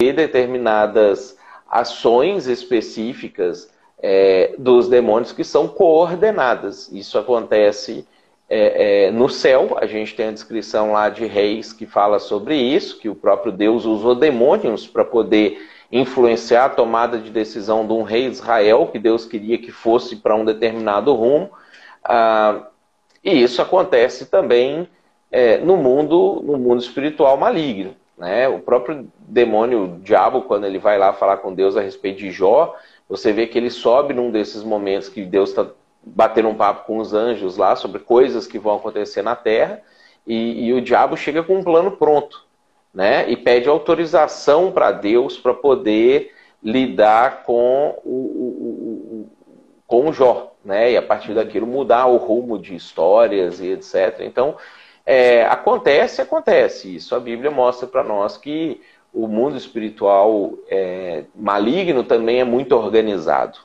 [0.00, 1.38] determinadas
[1.70, 6.90] ações específicas é, dos demônios que são coordenadas.
[6.90, 8.08] Isso acontece
[8.52, 12.56] é, é, no céu, a gente tem a descrição lá de reis que fala sobre
[12.56, 17.92] isso, que o próprio Deus usou demônios para poder influenciar a tomada de decisão de
[17.92, 21.50] um rei Israel, que Deus queria que fosse para um determinado rumo.
[22.02, 22.66] Ah,
[23.22, 24.88] e isso acontece também
[25.30, 27.94] é, no mundo no mundo espiritual maligno.
[28.18, 28.48] Né?
[28.48, 32.32] O próprio demônio, o diabo, quando ele vai lá falar com Deus a respeito de
[32.32, 32.76] Jó,
[33.08, 35.66] você vê que ele sobe num desses momentos que Deus está
[36.04, 39.82] batendo um papo com os anjos lá sobre coisas que vão acontecer na Terra,
[40.26, 42.44] e, e o diabo chega com um plano pronto,
[42.92, 43.28] né?
[43.30, 46.32] E pede autorização para Deus para poder
[46.62, 49.30] lidar com o, o, o,
[49.86, 50.92] com Jó, né?
[50.92, 54.20] E a partir daquilo mudar o rumo de histórias e etc.
[54.20, 54.56] Então,
[55.04, 57.14] é, acontece, acontece isso.
[57.14, 58.80] A Bíblia mostra para nós que
[59.12, 63.58] o mundo espiritual é, maligno também é muito organizado.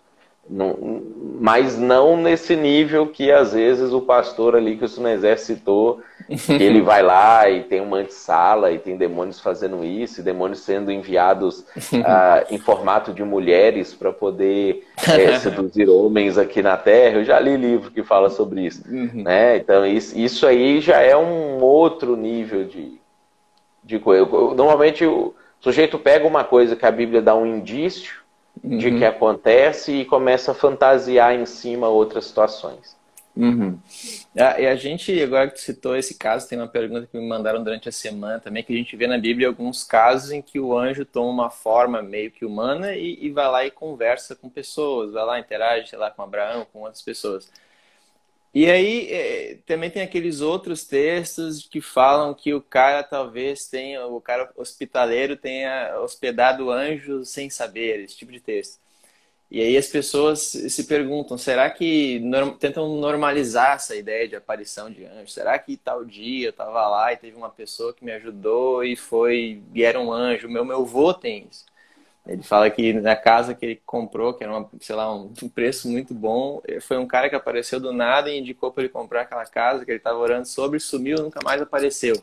[0.47, 1.01] Não,
[1.39, 6.01] mas não nesse nível que às vezes o pastor ali que o Sunezé citou,
[6.47, 10.91] ele vai lá e tem uma antessala e tem demônios fazendo isso, e demônios sendo
[10.91, 17.17] enviados uh, em formato de mulheres para poder é, seduzir homens aqui na Terra.
[17.17, 18.83] Eu já li livro que fala sobre isso.
[18.87, 19.23] Uhum.
[19.23, 19.57] Né?
[19.57, 22.99] Então isso, isso aí já é um outro nível de,
[23.83, 24.25] de coisa.
[24.53, 28.24] Normalmente o sujeito pega uma coisa que a Bíblia dá um indício
[28.63, 28.77] uhum.
[28.77, 32.95] de que acontece e começa a fantasiar em cima outras situações.
[33.35, 33.77] Uhum.
[34.37, 37.61] Ah, e a gente, agora que citou esse caso, tem uma pergunta que me mandaram
[37.61, 40.77] durante a semana também, que a gente vê na Bíblia alguns casos em que o
[40.77, 45.11] anjo toma uma forma meio que humana e, e vai lá e conversa com pessoas,
[45.11, 47.51] vai lá, interage, sei lá, com Abraão, com outras pessoas.
[48.55, 54.07] E aí é, também tem aqueles outros textos que falam que o cara talvez tenha,
[54.07, 58.79] o cara hospitaleiro tenha hospedado anjos sem saber, esse tipo de texto.
[59.51, 62.21] E aí as pessoas se perguntam, será que
[62.59, 65.33] tentam normalizar essa ideia de aparição de anjos?
[65.33, 68.95] Será que tal dia eu estava lá e teve uma pessoa que me ajudou e
[68.95, 70.49] foi e era um anjo?
[70.49, 71.65] Meu meu avô tem isso.
[72.27, 75.87] Ele fala que na casa que ele comprou, que era uma, sei lá, um, preço
[75.87, 79.45] muito bom, foi um cara que apareceu do nada e indicou para ele comprar aquela
[79.45, 82.15] casa que ele estava orando sobre, sumiu, nunca mais apareceu.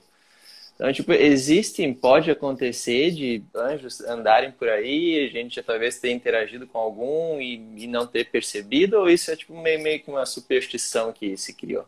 [0.75, 6.17] Então, tipo, existem, pode acontecer de anjos andarem por aí, a gente já talvez tenha
[6.17, 10.11] interagido com algum e, e não ter percebido, ou isso é tipo meio, meio que
[10.11, 11.87] uma superstição que se criou?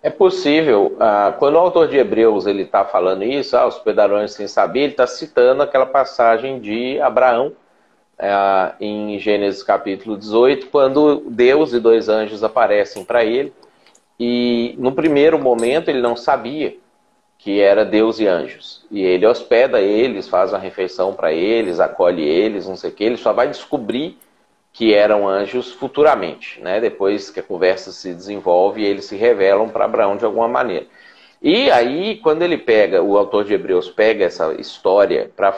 [0.00, 0.96] É possível.
[1.00, 4.80] Ah, quando o autor de Hebreus ele está falando isso, ah, os pedarões sem saber,
[4.80, 7.52] ele está citando aquela passagem de Abraão
[8.18, 13.52] ah, em Gênesis capítulo 18, quando Deus e dois anjos aparecem para ele.
[14.20, 16.76] E no primeiro momento ele não sabia
[17.36, 18.84] que era Deus e anjos.
[18.90, 23.04] E ele hospeda eles, faz uma refeição para eles, acolhe eles, não sei o que.
[23.04, 24.16] Ele só vai descobrir
[24.78, 26.80] que eram anjos futuramente, né?
[26.80, 30.86] Depois que a conversa se desenvolve, eles se revelam para Abraão de alguma maneira.
[31.42, 35.52] E aí, quando ele pega, o autor de Hebreus pega essa história para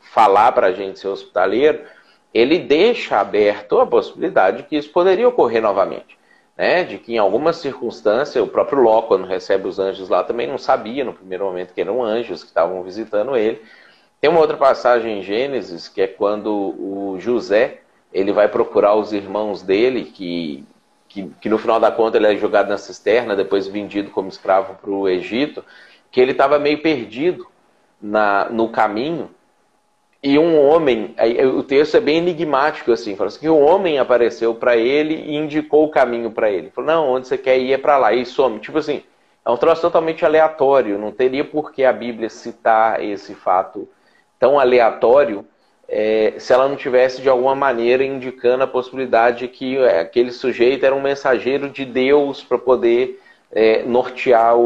[0.00, 1.82] falar para a gente ser hospitaleiro,
[2.34, 6.18] ele deixa aberto a possibilidade de que isso poderia ocorrer novamente.
[6.58, 6.82] Né?
[6.82, 10.58] De que em alguma circunstância, o próprio Ló, quando recebe os anjos lá, também não
[10.58, 13.62] sabia no primeiro momento que eram anjos que estavam visitando ele.
[14.20, 17.83] Tem uma outra passagem em Gênesis, que é quando o José
[18.14, 20.64] ele vai procurar os irmãos dele, que,
[21.08, 24.76] que, que no final da conta ele é jogado na cisterna, depois vendido como escravo
[24.80, 25.64] para o Egito,
[26.12, 27.44] que ele estava meio perdido
[28.00, 29.28] na, no caminho.
[30.22, 31.14] E um homem,
[31.54, 35.34] o texto é bem enigmático assim, fala assim, que um homem apareceu para ele e
[35.34, 36.70] indicou o caminho para ele.
[36.70, 38.60] Falou, não, onde você quer ir é para lá, e some.
[38.60, 39.02] Tipo assim,
[39.44, 43.86] é um troço totalmente aleatório, não teria por que a Bíblia citar esse fato
[44.38, 45.44] tão aleatório
[45.88, 50.32] é, se ela não tivesse de alguma maneira indicando a possibilidade de que é, aquele
[50.32, 53.20] sujeito era um mensageiro de Deus para poder
[53.52, 54.62] é, nortear o,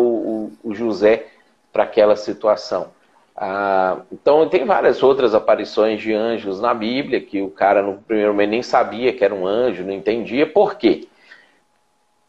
[0.64, 1.26] o, o José
[1.72, 2.88] para aquela situação.
[3.36, 8.32] Ah, então tem várias outras aparições de anjos na Bíblia que o cara no primeiro
[8.32, 10.44] momento nem sabia que era um anjo, não entendia.
[10.44, 11.06] Por quê?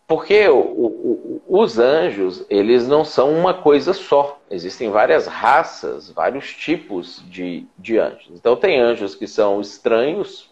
[0.10, 4.40] Porque o, o, os anjos, eles não são uma coisa só.
[4.50, 8.32] Existem várias raças, vários tipos de, de anjos.
[8.32, 10.50] Então, tem anjos que são estranhos,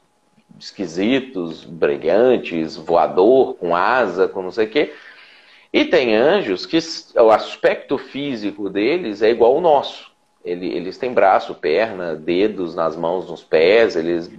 [0.59, 4.93] esquisitos, brilhantes, voador, com asa, com não sei o quê.
[5.73, 6.77] E tem anjos que
[7.15, 10.11] o aspecto físico deles é igual ao nosso.
[10.45, 14.29] Eles têm braço, perna, dedos nas mãos, nos pés, eles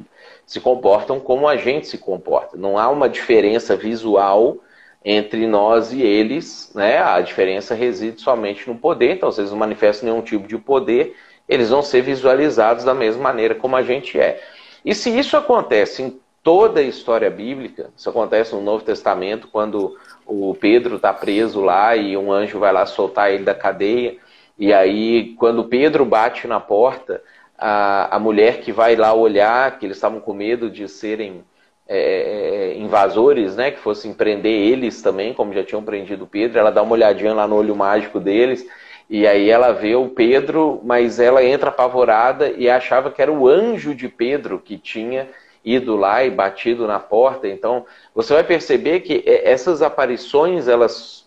[0.47, 2.57] se comportam como a gente se comporta.
[2.57, 4.59] Não há uma diferença visual
[5.05, 9.59] entre nós e eles, né, a diferença reside somente no poder, então se eles não
[9.59, 11.17] manifestam nenhum tipo de poder,
[11.49, 14.43] eles vão ser visualizados da mesma maneira como a gente é.
[14.85, 19.97] E se isso acontece em toda a história bíblica, isso acontece no Novo Testamento, quando
[20.27, 24.17] o Pedro está preso lá e um anjo vai lá soltar ele da cadeia,
[24.59, 27.23] e aí quando Pedro bate na porta,
[27.57, 31.45] a, a mulher que vai lá olhar, que eles estavam com medo de serem
[31.89, 36.71] é, é, invasores, né, que fossem prender eles também, como já tinham prendido Pedro, ela
[36.71, 38.67] dá uma olhadinha lá no olho mágico deles,
[39.09, 43.49] e aí ela vê o Pedro, mas ela entra apavorada e achava que era o
[43.49, 45.29] anjo de Pedro que tinha
[45.65, 47.49] ido lá e batido na porta.
[47.49, 51.27] Então, você vai perceber que essas aparições elas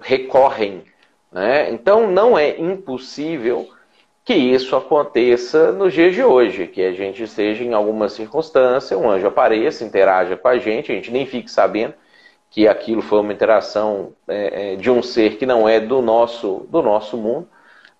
[0.00, 0.82] recorrem,
[1.30, 1.70] né?
[1.70, 3.68] Então, não é impossível
[4.24, 9.10] que isso aconteça nos dias de hoje, que a gente esteja em alguma circunstância, um
[9.10, 11.94] anjo apareça, interaja com a gente, a gente nem fique sabendo
[12.48, 16.66] que aquilo foi uma interação é, é, de um ser que não é do nosso,
[16.70, 17.48] do nosso mundo,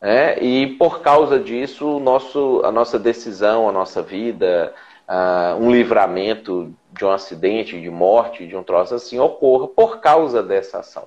[0.00, 0.38] né?
[0.38, 4.72] e por causa disso, o nosso, a nossa decisão, a nossa vida,
[5.08, 10.42] uh, um livramento de um acidente, de morte, de um troço assim, ocorra por causa
[10.42, 11.04] dessa ação.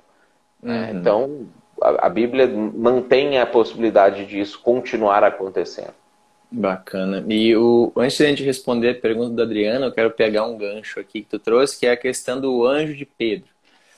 [0.62, 0.90] Né?
[0.92, 0.98] Uhum.
[0.98, 1.46] Então,
[1.82, 5.94] a, Bíblia mantém a possibilidade disso continuar acontecendo.
[6.50, 7.24] Bacana.
[7.28, 10.56] E o, antes de a gente responder a pergunta da Adriana, eu quero pegar um
[10.56, 13.48] gancho aqui que tu trouxe, que é a questão do anjo de Pedro.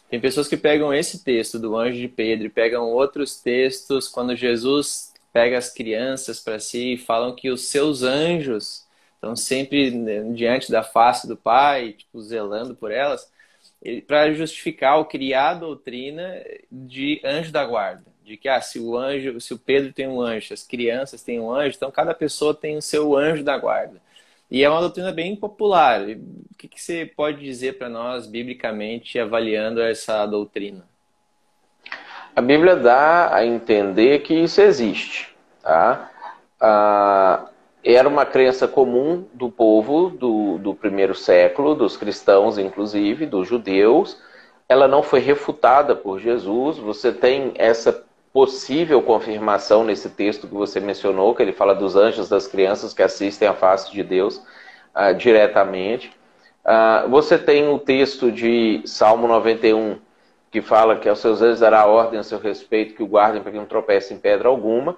[0.08, 4.34] Tem pessoas que pegam esse texto do anjo de Pedro e pegam outros textos quando
[4.34, 10.22] Jesus pega as crianças para si e falam que os seus anjos estão sempre né,
[10.32, 13.30] diante da face do Pai, tipo, zelando por elas
[14.06, 18.04] para justificar o criar a doutrina de anjo da guarda.
[18.24, 21.40] De que ah, se o anjo, se o Pedro tem um anjo, as crianças têm
[21.40, 24.00] um anjo, então cada pessoa tem o seu anjo da guarda.
[24.50, 26.02] E é uma doutrina bem popular.
[26.02, 30.84] O que, que você pode dizer para nós, biblicamente, avaliando essa doutrina?
[32.34, 35.34] A Bíblia dá a entender que isso existe.
[35.62, 36.10] Tá?
[36.60, 37.49] Ah,
[37.84, 44.20] era uma crença comum do povo do, do primeiro século, dos cristãos, inclusive, dos judeus.
[44.68, 46.78] Ela não foi refutada por Jesus.
[46.78, 52.28] Você tem essa possível confirmação nesse texto que você mencionou, que ele fala dos anjos
[52.28, 54.36] das crianças que assistem à face de Deus
[54.94, 56.12] uh, diretamente.
[56.64, 59.98] Uh, você tem o texto de Salmo 91,
[60.50, 63.50] que fala que aos seus anjos dará ordem a seu respeito, que o guardem para
[63.50, 64.96] que não tropece em pedra alguma.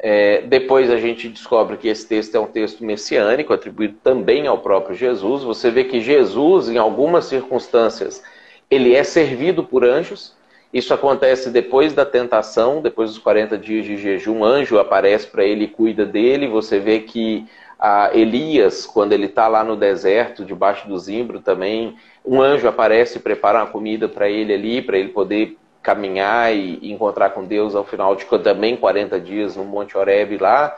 [0.00, 4.58] É, depois a gente descobre que esse texto é um texto messiânico, atribuído também ao
[4.58, 5.42] próprio Jesus.
[5.42, 8.22] Você vê que Jesus, em algumas circunstâncias,
[8.70, 10.36] ele é servido por anjos.
[10.72, 15.44] Isso acontece depois da tentação, depois dos 40 dias de jejum, um anjo aparece para
[15.44, 16.46] ele e cuida dele.
[16.46, 17.46] Você vê que
[17.78, 23.18] a Elias, quando ele está lá no deserto, debaixo do zimbro também, um anjo aparece
[23.18, 25.56] e prepara uma comida para ele ali, para ele poder
[25.88, 30.76] caminhar e, encontrar com Deus ao final de também 40 dias no Monte Horebe lá.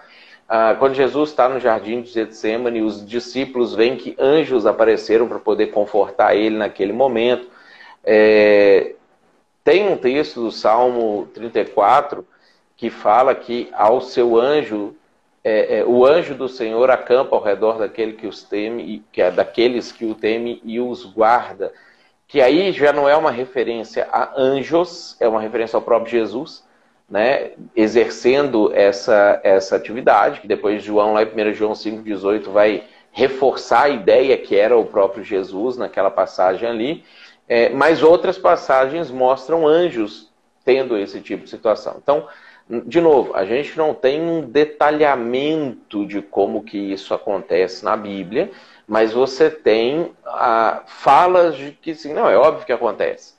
[0.49, 5.41] Ah, quando Jesus está no jardim de Getsemane, os discípulos veem que anjos apareceram para
[5.41, 7.49] poder confortar ele naquele momento.
[8.05, 8.95] É,
[9.65, 12.25] tem um texto do Salmo 34
[12.77, 14.95] que fala que ao seu anjo,
[15.43, 19.29] é, é, o anjo do Senhor acampa ao redor daquele que os teme, que é
[19.29, 21.73] daqueles que o teme e os guarda
[22.31, 26.65] que aí já não é uma referência a anjos, é uma referência ao próprio Jesus,
[27.11, 33.83] né, exercendo essa, essa atividade, que depois João, lá em 1 João 5,18, vai reforçar
[33.83, 37.05] a ideia que era o próprio Jesus naquela passagem ali,
[37.49, 40.31] é, mas outras passagens mostram anjos
[40.65, 41.97] tendo esse tipo de situação.
[42.01, 42.29] Então,
[42.87, 48.53] de novo, a gente não tem um detalhamento de como que isso acontece na Bíblia,
[48.91, 53.35] mas você tem ah, falas de que, sim, não, é óbvio que acontece.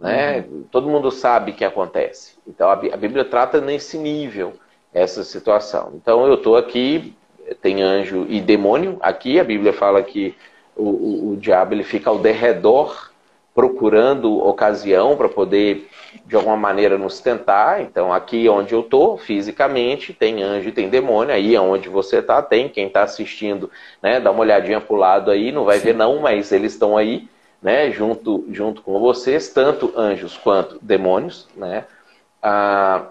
[0.00, 0.38] Né?
[0.48, 0.64] Uhum.
[0.70, 2.38] Todo mundo sabe que acontece.
[2.48, 4.54] Então a Bíblia trata nesse nível
[4.94, 5.92] essa situação.
[5.94, 7.14] Então eu estou aqui,
[7.60, 8.96] tem anjo e demônio.
[9.02, 10.34] Aqui a Bíblia fala que
[10.74, 13.12] o, o, o diabo ele fica ao derredor
[13.54, 15.88] procurando ocasião para poder
[16.26, 17.80] de alguma maneira nos tentar.
[17.80, 21.34] Então, aqui onde eu estou, fisicamente, tem anjo e tem demônio.
[21.34, 22.68] Aí onde você está, tem.
[22.68, 23.70] Quem está assistindo,
[24.02, 25.84] né, dá uma olhadinha para o lado aí, não vai Sim.
[25.84, 27.28] ver não, mas eles estão aí,
[27.62, 31.46] né, junto, junto com vocês, tanto anjos quanto demônios.
[31.56, 31.84] Né?
[32.42, 33.06] Ah,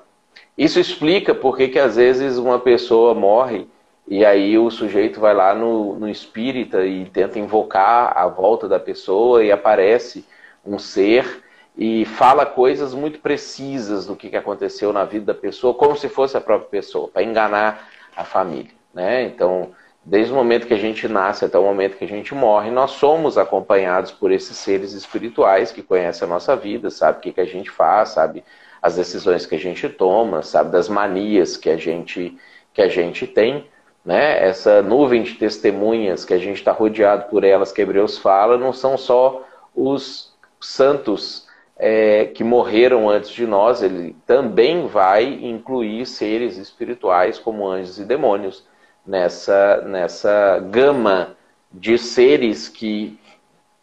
[0.58, 3.66] isso explica por que às vezes uma pessoa morre
[4.08, 8.80] e aí o sujeito vai lá no, no espírita e tenta invocar a volta da
[8.80, 10.26] pessoa e aparece
[10.66, 11.44] um ser
[11.78, 16.38] e fala coisas muito precisas do que aconteceu na vida da pessoa, como se fosse
[16.38, 18.72] a própria pessoa, para enganar a família.
[18.94, 19.24] Né?
[19.24, 19.72] Então,
[20.06, 22.92] desde o momento que a gente nasce até o momento que a gente morre, nós
[22.92, 27.42] somos acompanhados por esses seres espirituais que conhecem a nossa vida, sabe o que, que
[27.42, 28.44] a gente faz, sabe
[28.82, 32.38] as decisões que a gente toma, sabe das manias que a gente,
[32.74, 33.66] que a gente tem.
[34.06, 34.46] Né?
[34.46, 38.74] Essa nuvem de testemunhas que a gente está rodeado por elas, que Hebreus fala, não
[38.74, 39.42] são só
[39.74, 40.33] os
[40.64, 41.48] santos
[41.78, 48.06] é, que morreram antes de nós, ele também vai incluir seres espirituais como anjos e
[48.06, 48.64] demônios
[49.06, 51.36] nessa, nessa gama
[51.72, 53.20] de seres que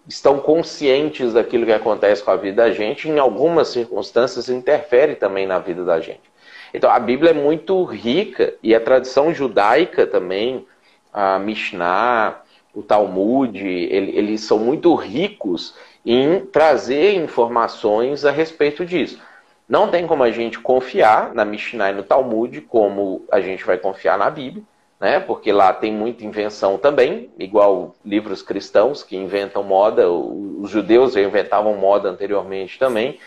[0.08, 5.46] estão conscientes daquilo que acontece com a vida da gente, em algumas circunstâncias interfere também
[5.46, 6.30] na vida da gente.
[6.72, 10.66] Então a Bíblia é muito rica e a tradição judaica também,
[11.12, 15.74] a Mishnah, o Talmud, eles são muito ricos
[16.04, 19.20] em trazer informações a respeito disso.
[19.68, 23.78] Não tem como a gente confiar na Mishnah e no Talmud como a gente vai
[23.78, 24.64] confiar na Bíblia,
[24.98, 25.20] né?
[25.20, 31.20] Porque lá tem muita invenção também, igual livros cristãos que inventam moda, os judeus já
[31.20, 33.18] inventavam moda anteriormente também.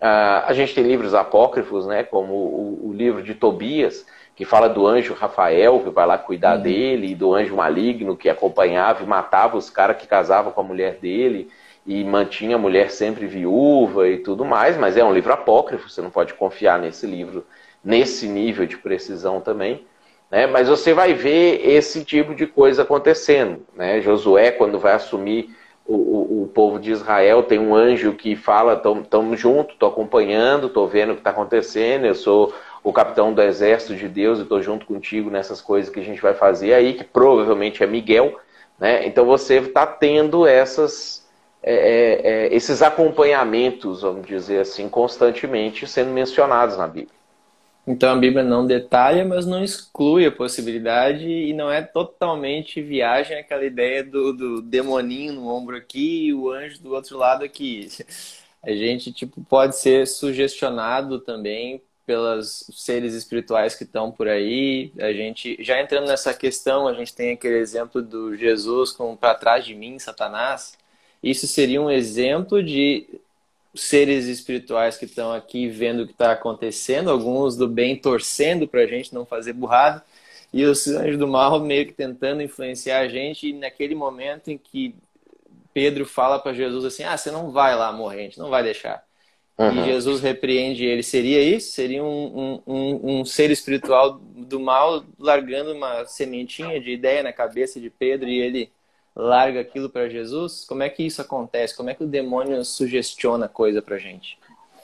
[0.00, 2.02] Uh, a gente tem livros apócrifos, né?
[2.02, 4.04] Como o, o, livro de Tobias,
[4.34, 6.62] que fala do anjo Rafael, que vai lá cuidar uhum.
[6.62, 10.64] dele, e do anjo maligno que acompanhava e matava os caras que casavam com a
[10.64, 11.50] mulher dele
[11.86, 16.00] e mantinha a mulher sempre viúva e tudo mais, mas é um livro apócrifo, você
[16.00, 17.44] não pode confiar nesse livro
[17.84, 19.86] nesse nível de precisão também.
[20.30, 20.46] Né?
[20.46, 23.60] Mas você vai ver esse tipo de coisa acontecendo.
[23.76, 24.00] Né?
[24.00, 25.54] Josué, quando vai assumir
[25.86, 30.68] o, o, o povo de Israel, tem um anjo que fala: estamos juntos, estou acompanhando,
[30.68, 34.42] estou vendo o que está acontecendo, eu sou o capitão do exército de Deus e
[34.42, 38.38] estou junto contigo nessas coisas que a gente vai fazer aí, que provavelmente é Miguel.
[38.78, 39.06] Né?
[39.06, 41.23] Então você está tendo essas,
[41.66, 47.14] é, é, é, esses acompanhamentos, vamos dizer assim, constantemente sendo mencionados na Bíblia.
[47.86, 53.38] Então a Bíblia não detalha, mas não exclui a possibilidade e não é totalmente viagem
[53.38, 57.88] aquela ideia do, do demoninho no ombro aqui e o anjo do outro lado aqui.
[58.62, 64.90] A gente tipo pode ser sugestionado também pelos seres espirituais que estão por aí.
[64.98, 69.34] A gente já entrando nessa questão, a gente tem aquele exemplo do Jesus com para
[69.34, 70.78] trás de mim, Satanás.
[71.24, 73.06] Isso seria um exemplo de
[73.74, 78.82] seres espirituais que estão aqui vendo o que está acontecendo, alguns do bem torcendo para
[78.82, 80.04] a gente não fazer burrada,
[80.52, 83.48] e os anjos do mal meio que tentando influenciar a gente.
[83.48, 84.94] E naquele momento em que
[85.72, 88.62] Pedro fala para Jesus assim: Ah, você não vai lá morrer, a gente não vai
[88.62, 89.02] deixar.
[89.56, 89.82] Uhum.
[89.82, 91.02] E Jesus repreende ele.
[91.02, 91.72] Seria isso?
[91.72, 97.32] Seria um, um, um, um, ser espiritual do mal largando uma sementinha de ideia na
[97.32, 98.70] cabeça de Pedro e ele
[99.14, 100.64] larga aquilo para Jesus?
[100.68, 101.76] Como é que isso acontece?
[101.76, 104.38] Como é que o demônio sugestiona coisa para gente?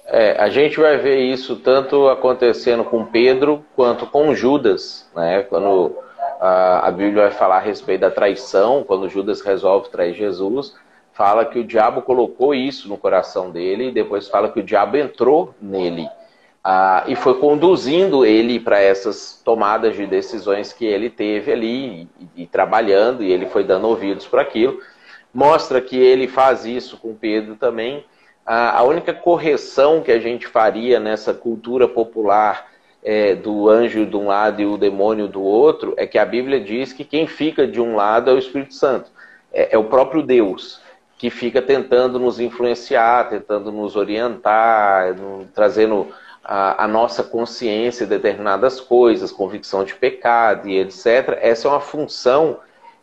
[0.06, 5.42] É, a gente vai ver isso tanto acontecendo com Pedro quanto com Judas, né?
[5.42, 5.96] Quando
[6.40, 10.74] a, a Bíblia vai falar a respeito da traição, quando Judas resolve trair Jesus,
[11.12, 14.96] fala que o diabo colocou isso no coração dele e depois fala que o diabo
[14.96, 16.08] entrou nele.
[16.62, 22.42] Ah, e foi conduzindo ele para essas tomadas de decisões que ele teve ali, e,
[22.42, 24.78] e trabalhando, e ele foi dando ouvidos para aquilo.
[25.32, 28.04] Mostra que ele faz isso com Pedro também.
[28.44, 32.68] Ah, a única correção que a gente faria nessa cultura popular
[33.02, 36.60] é, do anjo de um lado e o demônio do outro é que a Bíblia
[36.60, 39.10] diz que quem fica de um lado é o Espírito Santo,
[39.52, 40.80] é, é o próprio Deus
[41.16, 46.08] que fica tentando nos influenciar, tentando nos orientar, no, trazendo
[46.44, 51.38] a, a, nossa consciência de determinadas coisas, convicção de pecado e etc.
[51.40, 52.58] Essa é uma função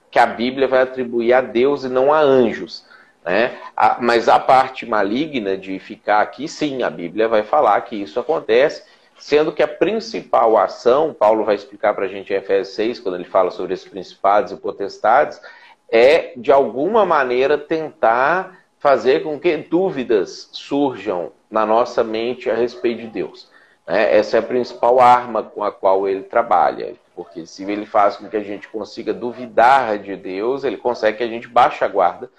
[0.09, 2.85] que a Bíblia vai atribuir a Deus e não a anjos.
[3.25, 3.57] Né?
[3.75, 8.19] A, mas a parte maligna de ficar aqui, sim, a Bíblia vai falar que isso
[8.19, 8.83] acontece,
[9.19, 13.15] sendo que a principal ação, Paulo vai explicar para a gente em Efésios 6, quando
[13.15, 15.41] ele fala sobre esses principados e potestades,
[15.89, 23.01] é de alguma maneira tentar fazer com que dúvidas surjam na nossa mente a respeito
[23.01, 23.49] de Deus.
[23.87, 24.15] Né?
[24.17, 26.95] Essa é a principal arma com a qual ele trabalha.
[27.15, 31.23] Porque se ele faz com que a gente consiga duvidar de Deus, ele consegue que
[31.23, 32.29] a gente baixe a guarda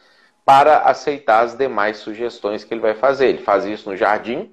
[0.45, 3.29] para aceitar as demais sugestões que ele vai fazer.
[3.29, 4.53] Ele faz isso no jardim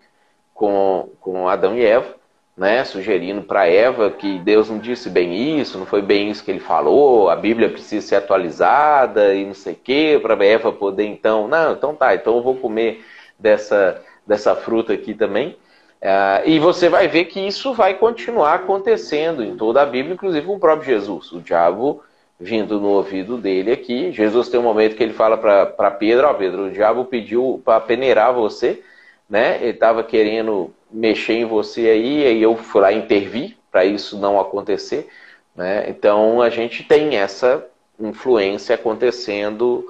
[0.54, 2.16] com, com Adão e Eva,
[2.58, 2.84] né?
[2.86, 6.60] sugerindo para Eva que Deus não disse bem isso, não foi bem isso que ele
[6.60, 11.48] falou, a Bíblia precisa ser atualizada e não sei o quê, para Eva poder então,
[11.48, 13.06] não, então tá, então eu vou comer
[13.38, 15.58] dessa dessa fruta aqui também.
[16.02, 20.46] Uh, e você vai ver que isso vai continuar acontecendo em toda a Bíblia, inclusive
[20.46, 21.32] com o próprio Jesus.
[21.32, 22.04] O diabo
[22.40, 24.12] vindo no ouvido dele aqui.
[24.12, 27.62] Jesus tem um momento que ele fala para Pedro: Ó, oh, Pedro, o diabo pediu
[27.64, 28.84] para peneirar você,
[29.30, 29.58] né?
[29.62, 34.40] Ele estava querendo mexer em você aí, e eu fui lá intervir para isso não
[34.40, 35.10] acontecer.
[35.56, 35.90] Né?
[35.90, 37.66] Então a gente tem essa
[38.00, 39.86] influência acontecendo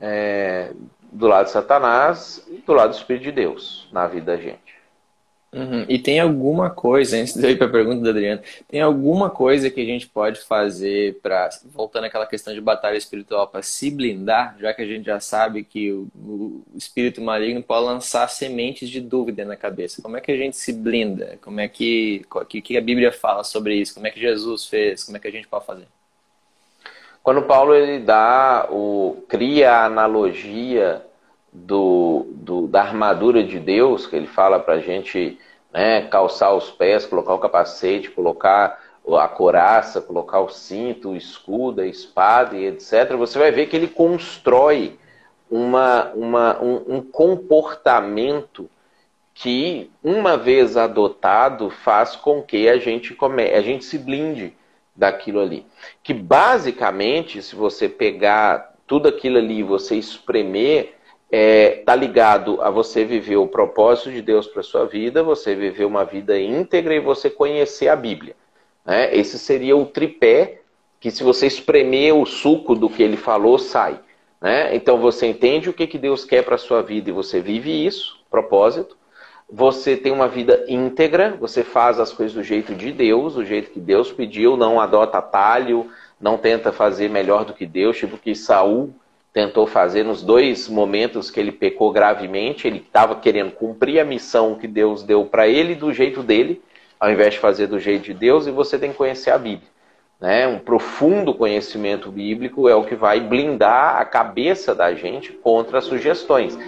[0.00, 0.70] é,
[1.10, 4.80] do lado de Satanás e do lado do Espírito de Deus na vida da gente.
[5.52, 5.84] Uhum.
[5.88, 9.68] E tem alguma coisa, antes de ir para a pergunta da Adriana, tem alguma coisa
[9.68, 14.56] que a gente pode fazer para, voltando àquela questão de batalha espiritual, para se blindar,
[14.60, 19.00] já que a gente já sabe que o, o, espírito maligno pode lançar sementes de
[19.00, 20.00] dúvida na cabeça.
[20.00, 21.36] Como é que a gente se blinda?
[21.42, 23.94] Como é que, que, que a Bíblia fala sobre isso?
[23.94, 25.02] Como é que Jesus fez?
[25.02, 25.88] Como é que a gente pode fazer?
[27.22, 31.04] Quando Paulo ele dá o cria a analogia
[31.52, 35.38] do, do, da armadura de Deus, que ele fala para a gente
[35.72, 38.80] né, calçar os pés, colocar o capacete, colocar
[39.18, 43.76] a coraça, colocar o cinto, o escudo, a espada e etc., você vai ver que
[43.76, 44.98] ele constrói
[45.50, 48.70] uma, uma, um, um comportamento
[49.34, 54.54] que, uma vez adotado, faz com que a gente, come, a gente se blinde
[55.00, 55.66] daquilo ali.
[56.02, 60.94] Que basicamente, se você pegar tudo aquilo ali e você espremer,
[61.30, 65.86] está é, ligado a você viver o propósito de Deus para sua vida, você viver
[65.86, 68.36] uma vida íntegra e você conhecer a Bíblia.
[68.84, 69.16] Né?
[69.16, 70.60] Esse seria o tripé
[71.00, 73.98] que, se você espremer o suco do que ele falou, sai.
[74.40, 74.74] Né?
[74.74, 78.18] Então você entende o que, que Deus quer para sua vida e você vive isso,
[78.28, 78.99] propósito.
[79.52, 83.70] Você tem uma vida íntegra, você faz as coisas do jeito de Deus, do jeito
[83.70, 85.88] que Deus pediu, não adota atalho,
[86.20, 88.94] não tenta fazer melhor do que Deus, tipo que Saul
[89.32, 92.66] tentou fazer nos dois momentos que ele pecou gravemente.
[92.66, 96.60] Ele estava querendo cumprir a missão que Deus deu para ele do jeito dele,
[96.98, 98.46] ao invés de fazer do jeito de Deus.
[98.46, 99.68] E você tem que conhecer a Bíblia.
[100.20, 100.46] Né?
[100.46, 105.84] Um profundo conhecimento bíblico é o que vai blindar a cabeça da gente contra as
[105.84, 106.58] sugestões.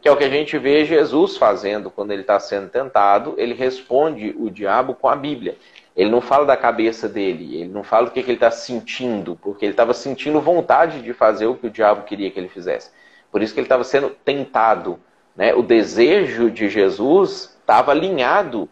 [0.00, 3.34] Que é o que a gente vê Jesus fazendo quando ele está sendo tentado.
[3.36, 5.56] Ele responde o diabo com a Bíblia.
[5.96, 9.36] Ele não fala da cabeça dele, ele não fala do que, que ele está sentindo,
[9.42, 12.90] porque ele estava sentindo vontade de fazer o que o diabo queria que ele fizesse.
[13.30, 14.98] Por isso que ele estava sendo tentado.
[15.36, 15.54] Né?
[15.54, 18.68] O desejo de Jesus estava alinhado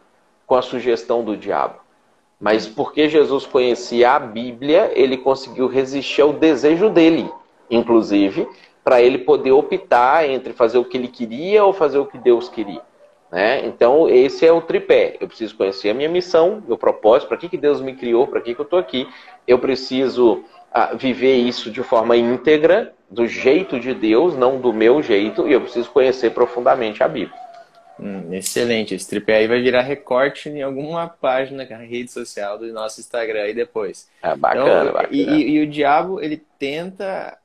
[0.47, 1.81] com a sugestão do diabo.
[2.41, 7.31] Mas porque Jesus conhecia a Bíblia, ele conseguiu resistir ao desejo dele,
[7.69, 8.49] inclusive,
[8.89, 12.49] para ele poder optar entre fazer o que ele queria ou fazer o que Deus
[12.49, 12.81] queria.
[13.31, 13.67] Né?
[13.67, 15.19] Então, esse é o tripé.
[15.21, 18.41] Eu preciso conhecer a minha missão, meu propósito, para que, que Deus me criou, para
[18.41, 19.07] que, que eu estou aqui.
[19.47, 25.03] Eu preciso ah, viver isso de forma íntegra, do jeito de Deus, não do meu
[25.03, 27.39] jeito, e eu preciso conhecer profundamente a Bíblia.
[28.01, 28.95] Hum, excelente.
[28.95, 33.53] Esse tripé aí vai virar recorte em alguma página, rede social do nosso Instagram aí
[33.53, 34.09] depois.
[34.23, 35.09] É bacana, então, bacana.
[35.11, 37.37] E, e, o diabo, ele tenta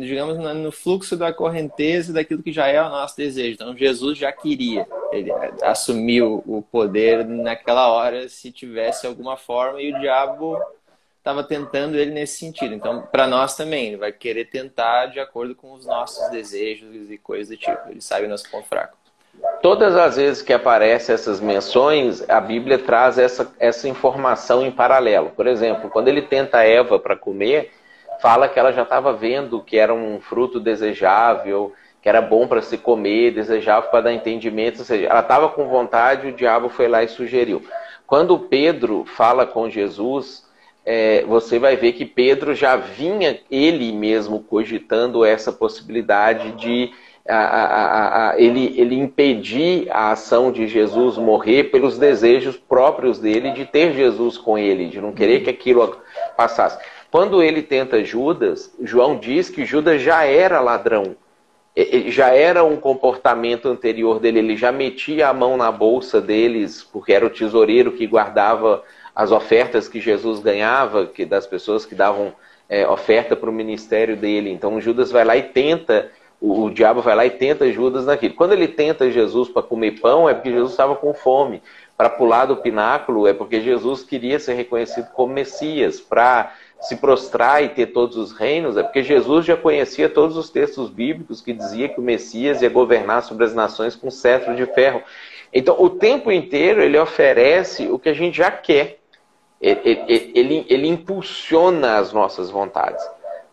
[0.00, 3.54] digamos, no fluxo da correnteza daquilo que já é o nosso desejo.
[3.54, 5.30] Então, Jesus já queria, ele
[5.62, 10.58] assumiu o poder naquela hora, se tivesse alguma forma, e o diabo
[11.18, 12.74] estava tentando ele nesse sentido.
[12.74, 17.18] Então, para nós também, ele vai querer tentar de acordo com os nossos desejos e
[17.18, 17.88] coisas do tipo.
[17.88, 18.98] Ele sabe o nosso ponto fraco.
[19.62, 25.30] Todas as vezes que aparecem essas menções, a Bíblia traz essa, essa informação em paralelo.
[25.30, 27.70] Por exemplo, quando ele tenta Eva para comer,
[28.20, 32.62] fala que ela já estava vendo que era um fruto desejável, que era bom para
[32.62, 36.88] se comer, desejável para dar entendimento, ou seja, ela estava com vontade, o diabo foi
[36.88, 37.62] lá e sugeriu.
[38.06, 40.44] Quando Pedro fala com Jesus,
[40.84, 46.90] é, você vai ver que Pedro já vinha ele mesmo cogitando essa possibilidade de
[47.28, 53.52] a, a, a, ele, ele impedir a ação de Jesus morrer pelos desejos próprios dele
[53.52, 55.96] de ter Jesus com ele, de não querer que aquilo
[56.36, 56.78] passasse.
[57.10, 61.16] Quando ele tenta Judas, João diz que Judas já era ladrão.
[62.08, 67.12] Já era um comportamento anterior dele, ele já metia a mão na bolsa deles, porque
[67.12, 68.82] era o tesoureiro que guardava
[69.14, 72.32] as ofertas que Jesus ganhava, que das pessoas que davam
[72.68, 74.50] é, oferta para o ministério dele.
[74.50, 78.34] Então Judas vai lá e tenta, o, o diabo vai lá e tenta Judas naquilo.
[78.34, 81.62] Quando ele tenta Jesus para comer pão, é porque Jesus estava com fome.
[81.96, 86.00] Para pular do pináculo, é porque Jesus queria ser reconhecido como Messias.
[86.00, 90.48] Para se prostrar e ter todos os reinos, é porque Jesus já conhecia todos os
[90.48, 94.64] textos bíblicos que dizia que o Messias ia governar sobre as nações com cetro de
[94.66, 95.02] ferro.
[95.52, 98.98] Então, o tempo inteiro ele oferece o que a gente já quer.
[99.60, 103.06] Ele, ele, ele, ele impulsiona as nossas vontades.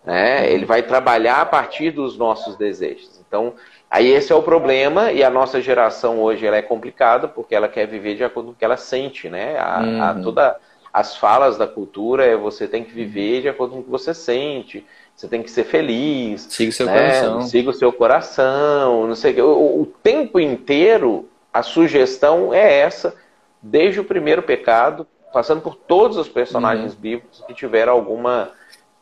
[0.05, 0.49] Né?
[0.49, 3.21] Ele vai trabalhar a partir dos nossos desejos.
[3.27, 3.55] Então,
[3.91, 7.67] aí esse é o problema e a nossa geração hoje ela é complicada porque ela
[7.67, 9.59] quer viver de acordo com o que ela sente, né?
[9.59, 10.03] A, uhum.
[10.03, 10.57] a toda
[10.99, 14.15] as falas da cultura é você tem que viver de acordo com o que você
[14.15, 14.83] sente,
[15.15, 16.47] você tem que ser feliz.
[16.49, 16.93] Siga o seu né?
[16.93, 17.41] coração.
[17.43, 23.15] Siga o seu coração, não sei o, o, o tempo inteiro a sugestão é essa,
[23.61, 26.99] desde o primeiro pecado passando por todos os personagens uhum.
[26.99, 28.49] bíblicos que tiveram alguma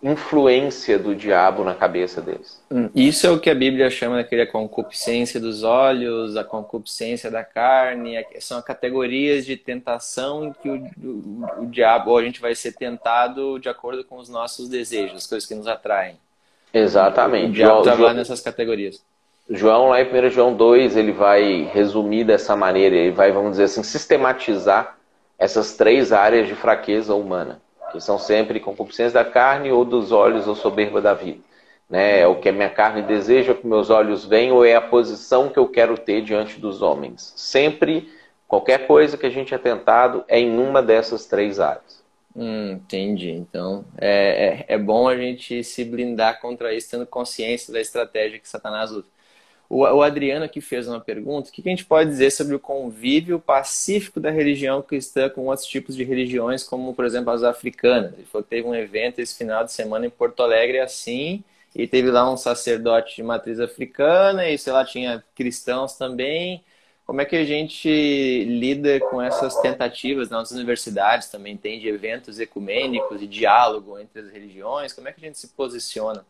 [0.04, 2.62] influência do diabo na cabeça deles.
[2.70, 7.44] Hum, isso é o que a Bíblia chama daquele concupiscência dos olhos, a concupiscência da
[7.44, 12.54] carne, são categorias de tentação em que o, o, o diabo, ou a gente vai
[12.54, 16.18] ser tentado de acordo com os nossos desejos, as coisas que nos atraem.
[16.74, 17.50] Exatamente.
[17.50, 19.02] O diabo trabalha nessas categorias.
[19.50, 23.66] João, lá em 1 João 2, ele vai resumir dessa maneira, ele vai, vamos dizer
[23.66, 24.98] assim, sistematizar
[25.38, 27.62] essas três áreas de fraqueza humana
[27.92, 31.40] que são sempre concupiscência da carne ou dos olhos ou soberba da vida.
[31.90, 32.22] Né?
[32.22, 35.50] É o que a minha carne deseja, que meus olhos veem, ou é a posição
[35.50, 37.34] que eu quero ter diante dos homens.
[37.36, 38.10] Sempre,
[38.48, 42.04] qualquer coisa que a gente é tentado é em uma dessas três áreas.
[42.36, 43.32] Hum, entendi.
[43.32, 48.40] Então, é, é, é bom a gente se blindar contra isso, tendo consciência da estratégia
[48.40, 49.15] que Satanás usa.
[49.70, 52.60] O, o Adriano aqui fez uma pergunta: o que a gente pode dizer sobre o
[52.60, 58.14] convívio pacífico da religião cristã com outros tipos de religiões, como, por exemplo, as africanas?
[58.14, 61.44] Ele falou que teve um evento esse final de semana em Porto Alegre assim,
[61.76, 66.64] e teve lá um sacerdote de matriz africana, e sei lá, tinha cristãos também.
[67.06, 67.88] Como é que a gente
[68.46, 74.32] lida com essas tentativas nas universidades também tem de eventos ecumênicos e diálogo entre as
[74.32, 74.92] religiões?
[74.92, 76.26] Como é que a gente se posiciona?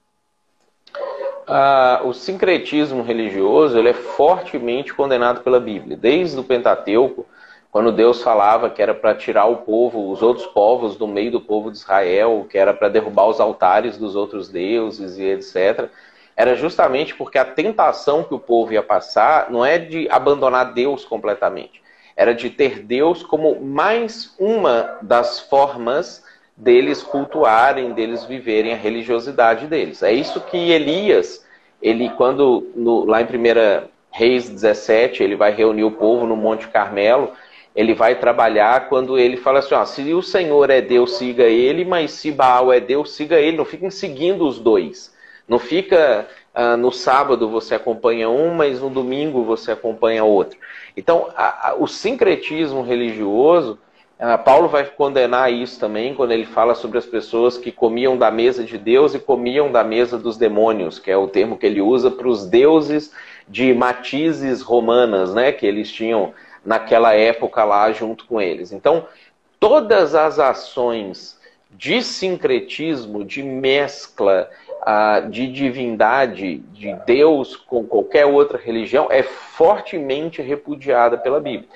[2.04, 5.96] O sincretismo religioso ele é fortemente condenado pela Bíblia.
[5.96, 7.26] Desde o Pentateuco,
[7.72, 11.41] quando Deus falava que era para tirar o povo, os outros povos do meio do
[11.41, 15.89] povo de Israel, que era para derrubar os altares dos outros deuses e etc.
[16.38, 21.06] Era justamente porque a tentação que o povo ia passar não é de abandonar Deus
[21.06, 21.82] completamente,
[22.16, 26.24] era de ter Deus como mais uma das formas
[26.56, 30.01] deles cultuarem, deles viverem a religiosidade deles.
[30.01, 31.45] É isso que Elias,
[31.82, 36.70] ele quando no, lá em 1 Reis 17, ele vai reunir o povo no Monte
[36.70, 37.32] Carmelo,
[37.76, 41.84] ele vai trabalhar quando ele fala assim, ó, se o Senhor é Deus, siga ele,
[41.84, 43.58] mas se Baal é Deus, siga ele.
[43.58, 45.14] Não fiquem seguindo os dois.
[45.45, 46.26] Não fica
[46.56, 50.58] ah, no sábado você acompanha um, mas no domingo você acompanha outro.
[50.95, 53.78] Então, a, a, o sincretismo religioso
[54.45, 58.63] Paulo vai condenar isso também quando ele fala sobre as pessoas que comiam da mesa
[58.63, 62.09] de Deus e comiam da mesa dos demônios, que é o termo que ele usa
[62.09, 63.11] para os deuses
[63.47, 66.34] de matizes romanas, né, que eles tinham
[66.66, 68.72] naquela época lá junto com eles.
[68.72, 69.05] Então,
[69.59, 71.38] todas as ações
[71.72, 74.49] de sincretismo, de mescla,
[74.82, 81.68] uh, de divindade, de Deus com qualquer outra religião, é fortemente repudiada pela Bíblia.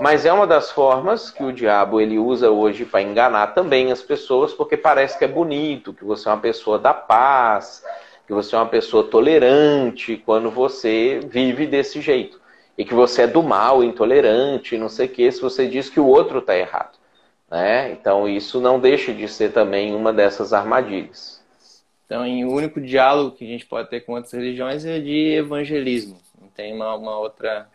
[0.00, 4.02] Mas é uma das formas que o diabo ele usa hoje para enganar também as
[4.02, 7.84] pessoas, porque parece que é bonito, que você é uma pessoa da paz,
[8.26, 12.40] que você é uma pessoa tolerante quando você vive desse jeito.
[12.76, 16.00] E que você é do mal, intolerante, não sei o que, se você diz que
[16.00, 16.98] o outro está errado.
[17.50, 17.92] Né?
[17.92, 21.42] Então isso não deixa de ser também uma dessas armadilhas.
[22.06, 26.20] Então, o único diálogo que a gente pode ter com outras religiões é de evangelismo.
[26.38, 27.68] Não tem uma, uma outra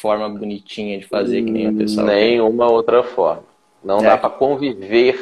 [0.00, 2.06] forma bonitinha de fazer que nem a pessoa.
[2.06, 3.44] Nenhuma outra forma.
[3.82, 4.02] Não é.
[4.02, 5.20] dá para conviver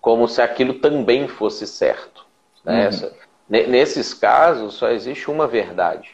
[0.00, 2.24] como se aquilo também fosse certo.
[2.64, 2.88] Né?
[2.88, 3.10] Uhum.
[3.48, 6.10] Nesses casos, só existe uma verdade.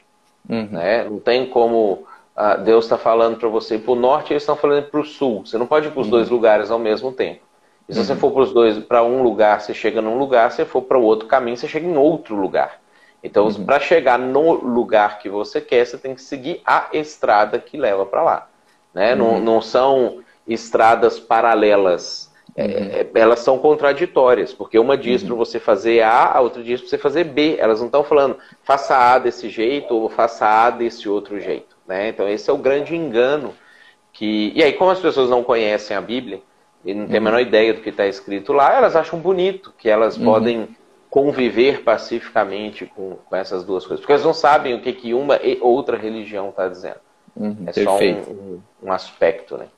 [0.49, 0.69] Uhum.
[0.71, 1.05] Né?
[1.05, 2.07] Não tem como
[2.37, 5.01] ah, Deus está falando para você ir para o norte e eles estão falando para
[5.01, 5.45] o sul.
[5.45, 6.11] Você não pode ir para os uhum.
[6.11, 7.41] dois lugares ao mesmo tempo.
[7.89, 8.19] E se você uhum.
[8.19, 10.99] for para os dois, para um lugar, você chega num lugar, se você for para
[10.99, 12.81] o outro caminho, você chega em outro lugar.
[13.25, 13.65] Então, uhum.
[13.65, 18.05] para chegar no lugar que você quer, você tem que seguir a estrada que leva
[18.05, 18.49] para lá.
[18.93, 19.15] Né?
[19.15, 19.19] Uhum.
[19.19, 22.31] Não, não são estradas paralelas.
[22.55, 22.71] É, uhum.
[22.71, 25.29] É, elas são contraditórias, porque uma diz uhum.
[25.29, 27.57] para você fazer A, a outra diz para você fazer B.
[27.59, 31.75] Elas não estão falando faça A desse jeito ou faça A desse outro jeito.
[31.89, 32.11] Né?
[32.11, 33.55] Então, esse é o grande engano.
[34.13, 36.43] que E aí, como as pessoas não conhecem a Bíblia
[36.85, 37.47] e não têm a menor uhum.
[37.47, 40.25] ideia do que está escrito lá, elas acham bonito que elas uhum.
[40.27, 40.77] podem
[41.15, 44.01] conviver pacificamente com, com, essas duas coisas.
[44.01, 46.99] Porque eles não sabem o que, que uma e outra religião está dizendo.
[47.37, 48.25] Uhum, é perfeito.
[48.25, 49.69] só um, um, aspecto, né?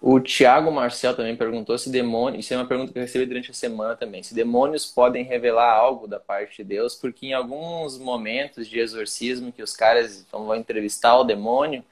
[0.00, 3.50] O Tiago Marcel também perguntou se demônios, isso é uma pergunta que eu recebi durante
[3.50, 7.98] a semana também, se demônios podem revelar algo da parte de Deus, porque em alguns
[7.98, 11.82] momentos de exorcismo que os caras vão entrevistar o demônio,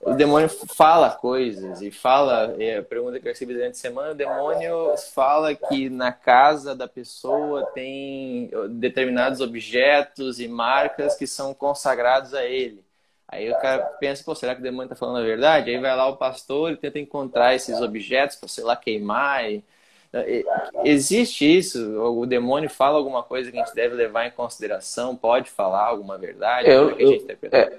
[0.00, 4.12] o demônio fala coisas e fala, é, a pergunta que eu recebi durante a semana,
[4.12, 11.52] o demônio fala que na casa da pessoa tem determinados objetos e marcas que são
[11.52, 12.84] consagrados a ele.
[13.26, 15.70] Aí o cara pensa, pô, será que o demônio está falando a verdade?
[15.70, 19.50] Aí vai lá o pastor e tenta encontrar esses objetos para, sei lá, queimar.
[19.50, 19.62] E...
[20.84, 22.00] Existe isso?
[22.00, 25.14] O demônio fala alguma coisa que a gente deve levar em consideração?
[25.14, 26.70] Pode falar alguma verdade?
[26.70, 27.78] Eu, eu, é,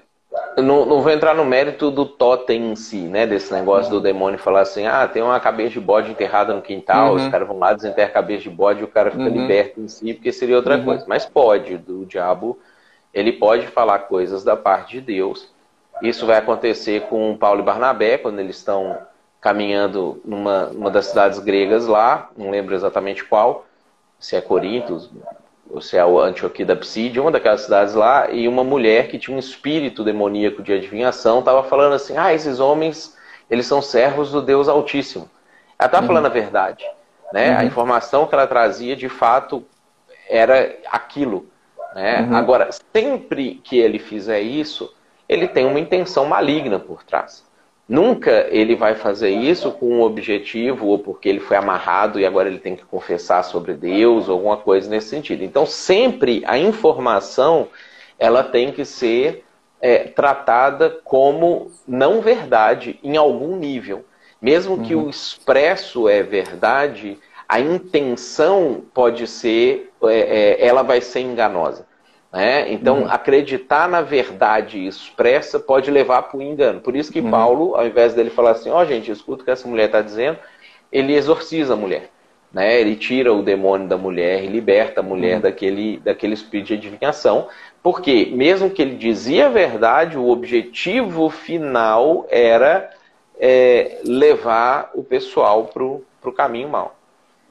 [0.56, 3.26] não, não vou entrar no mérito do totem em si, né?
[3.26, 7.10] Desse negócio do demônio falar assim, ah, tem uma cabeça de bode enterrada no quintal,
[7.10, 7.14] uhum.
[7.16, 9.28] os caras vão lá, desenterram a cabeça de bode e o cara fica uhum.
[9.28, 10.84] liberto em si, porque seria outra uhum.
[10.84, 11.04] coisa.
[11.08, 12.58] Mas pode, do diabo,
[13.12, 15.48] ele pode falar coisas da parte de Deus.
[16.00, 18.98] Isso vai acontecer com Paulo e Barnabé, quando eles estão
[19.40, 23.66] caminhando numa, numa das cidades gregas lá, não lembro exatamente qual,
[24.18, 25.10] se é Corinto,
[25.72, 29.18] ou se é o Antioquia da Psídia, uma daquelas cidades lá, e uma mulher que
[29.18, 33.16] tinha um espírito demoníaco de adivinhação estava falando assim: ah, esses homens,
[33.48, 35.30] eles são servos do Deus Altíssimo.
[35.78, 36.08] Ela estava uhum.
[36.08, 36.84] falando a verdade.
[37.32, 37.52] Né?
[37.52, 37.58] Uhum.
[37.58, 39.64] A informação que ela trazia, de fato,
[40.28, 41.46] era aquilo.
[41.94, 42.22] Né?
[42.22, 42.36] Uhum.
[42.36, 44.92] Agora, sempre que ele fizer isso,
[45.28, 47.44] ele tem uma intenção maligna por trás.
[47.90, 52.48] Nunca ele vai fazer isso com um objetivo ou porque ele foi amarrado e agora
[52.48, 55.42] ele tem que confessar sobre Deus ou alguma coisa nesse sentido.
[55.42, 57.66] Então, sempre a informação
[58.16, 59.44] ela tem que ser
[59.80, 64.04] é, tratada como não verdade em algum nível.
[64.40, 65.06] Mesmo que uhum.
[65.06, 67.18] o expresso é verdade,
[67.48, 70.18] a intenção pode ser, é,
[70.60, 71.89] é, ela vai ser enganosa.
[72.32, 72.72] Né?
[72.72, 73.10] Então, uhum.
[73.10, 76.80] acreditar na verdade expressa pode levar para o engano.
[76.80, 77.30] Por isso que uhum.
[77.30, 80.00] Paulo, ao invés dele falar assim, ó oh, gente, escuta o que essa mulher está
[80.00, 80.38] dizendo,
[80.92, 82.08] ele exorciza a mulher.
[82.52, 82.80] Né?
[82.80, 85.42] Ele tira o demônio da mulher e liberta a mulher uhum.
[85.42, 87.48] daquele, daquele espírito de adivinhação.
[87.82, 92.90] Porque, mesmo que ele dizia a verdade, o objetivo final era
[93.40, 96.96] é, levar o pessoal para o caminho mal.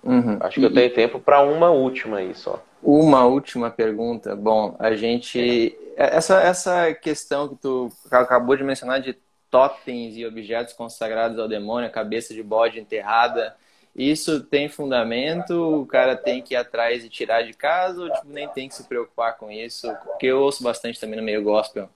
[0.04, 0.38] Uhum.
[0.40, 2.62] Acho que e, eu tenho tempo para uma última aí só.
[2.82, 4.36] Uma última pergunta.
[4.36, 5.78] Bom, a gente.
[5.96, 9.18] Essa, essa questão que tu acabou de mencionar de
[9.52, 13.56] totens e objetos consagrados ao demônio, a cabeça de bode enterrada,
[13.96, 15.82] isso tem fundamento?
[15.82, 18.76] O cara tem que ir atrás e tirar de casa ou tipo, nem tem que
[18.76, 19.92] se preocupar com isso?
[20.06, 21.90] Porque eu ouço bastante também no meio gospel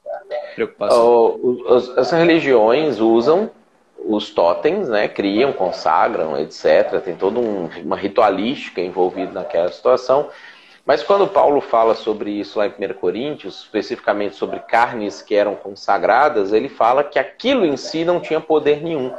[0.53, 1.39] preocupação.
[1.41, 3.49] Oh, as religiões usam
[4.05, 5.07] os totens, né?
[5.07, 7.01] Criam, consagram, etc.
[7.03, 10.29] Tem toda um, uma ritualística envolvida naquela situação.
[10.85, 15.55] Mas quando Paulo fala sobre isso lá em 1 Coríntios, especificamente sobre carnes que eram
[15.55, 19.13] consagradas, ele fala que aquilo em si não tinha poder nenhum,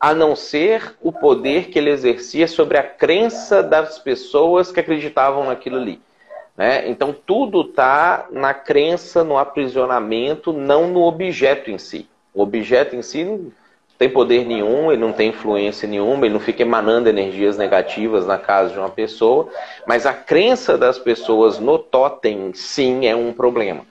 [0.00, 5.44] a não ser o poder que ele exercia sobre a crença das pessoas que acreditavam
[5.44, 6.00] naquilo ali.
[6.56, 6.88] Né?
[6.88, 12.08] Então tudo está na crença, no aprisionamento, não no objeto em si.
[12.32, 13.52] O objeto em si
[14.00, 18.38] tem poder nenhum, ele não tem influência nenhuma, ele não fica emanando energias negativas na
[18.38, 19.50] casa de uma pessoa,
[19.86, 23.82] mas a crença das pessoas no totem, sim, é um problema.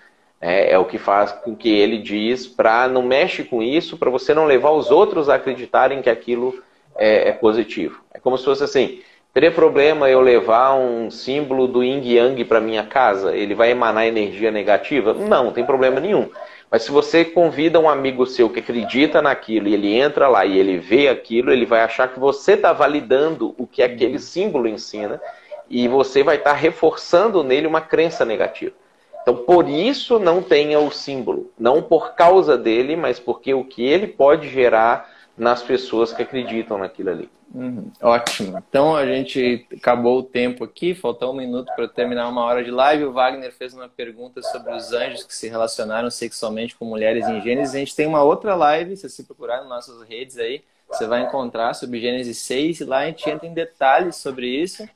[0.41, 4.09] É, é o que faz com que ele diz para não mexe com isso, para
[4.09, 6.59] você não levar os outros a acreditarem que aquilo
[6.95, 8.01] é, é, positivo.
[8.11, 9.01] É como se fosse assim,
[9.31, 13.35] teria problema eu levar um símbolo do yin yang para minha casa?
[13.35, 15.13] Ele vai emanar energia negativa?
[15.13, 16.31] Não, não tem problema nenhum.
[16.71, 20.57] Mas se você convida um amigo seu que acredita naquilo e ele entra lá e
[20.57, 25.19] ele vê aquilo, ele vai achar que você está validando o que aquele símbolo ensina
[25.67, 28.73] e você vai estar tá reforçando nele uma crença negativa.
[29.21, 33.83] Então, por isso não tenha o símbolo, não por causa dele, mas porque o que
[33.83, 35.09] ele pode gerar
[35.39, 37.29] nas pessoas que acreditam naquilo ali.
[37.55, 38.63] Uhum, ótimo.
[38.69, 42.69] Então a gente acabou o tempo aqui, faltou um minuto para terminar uma hora de
[42.69, 43.05] live.
[43.05, 47.41] O Wagner fez uma pergunta sobre os anjos que se relacionaram sexualmente com mulheres em
[47.41, 47.73] Gênesis.
[47.73, 51.23] A gente tem uma outra live, se você procurar nas nossas redes aí, você vai
[51.23, 54.87] encontrar sobre Gênesis 6 e lá a gente entra em detalhes sobre isso.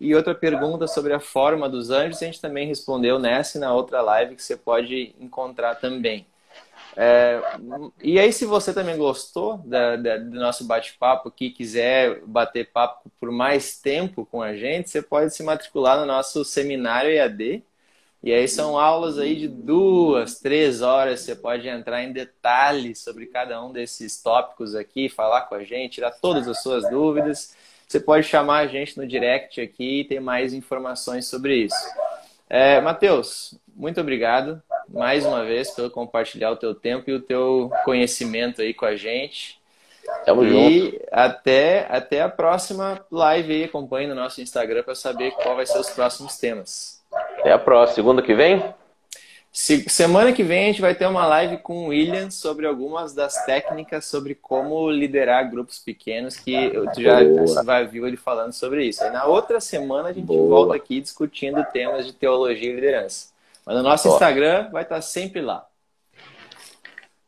[0.00, 3.74] E outra pergunta sobre a forma dos anjos, a gente também respondeu nessa e na
[3.74, 6.26] outra live que você pode encontrar também.
[6.96, 7.40] É,
[8.02, 13.10] e aí, se você também gostou da, da, do nosso bate-papo aqui, quiser bater papo
[13.20, 17.62] por mais tempo com a gente, você pode se matricular no nosso seminário EAD.
[18.22, 21.20] E aí são aulas aí de duas, três horas.
[21.20, 25.94] Você pode entrar em detalhes sobre cada um desses tópicos aqui, falar com a gente,
[25.94, 27.56] tirar todas as suas dúvidas.
[27.88, 31.88] Você pode chamar a gente no direct aqui e ter mais informações sobre isso.
[32.48, 34.62] É, Matheus, muito obrigado
[34.92, 38.96] mais uma vez pelo compartilhar o teu tempo e o teu conhecimento aí com a
[38.96, 39.60] gente.
[40.24, 41.00] Tamo e junto.
[41.12, 43.64] Até, até a próxima live aí.
[43.64, 47.00] Acompanhe no nosso Instagram para saber qual vai ser os próximos temas.
[47.38, 47.94] Até a próxima.
[47.94, 48.62] Segunda que vem?
[49.52, 53.12] Se, semana que vem a gente vai ter uma live com o William sobre algumas
[53.12, 57.64] das técnicas sobre como liderar grupos pequenos que tu já Boa.
[57.64, 59.02] vai viu ele falando sobre isso.
[59.02, 60.48] Aí na outra semana a gente Boa.
[60.48, 63.30] volta aqui discutindo temas de teologia e liderança.
[63.66, 65.66] Mas no nosso Instagram vai estar sempre lá.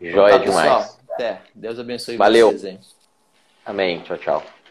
[0.01, 0.99] Joia então, tá, demais.
[1.13, 1.43] Até.
[1.55, 2.51] Deus abençoe Valeu.
[2.51, 2.65] vocês.
[2.65, 2.81] Hein?
[3.65, 4.01] Amém.
[4.01, 4.62] Tchau, tchau.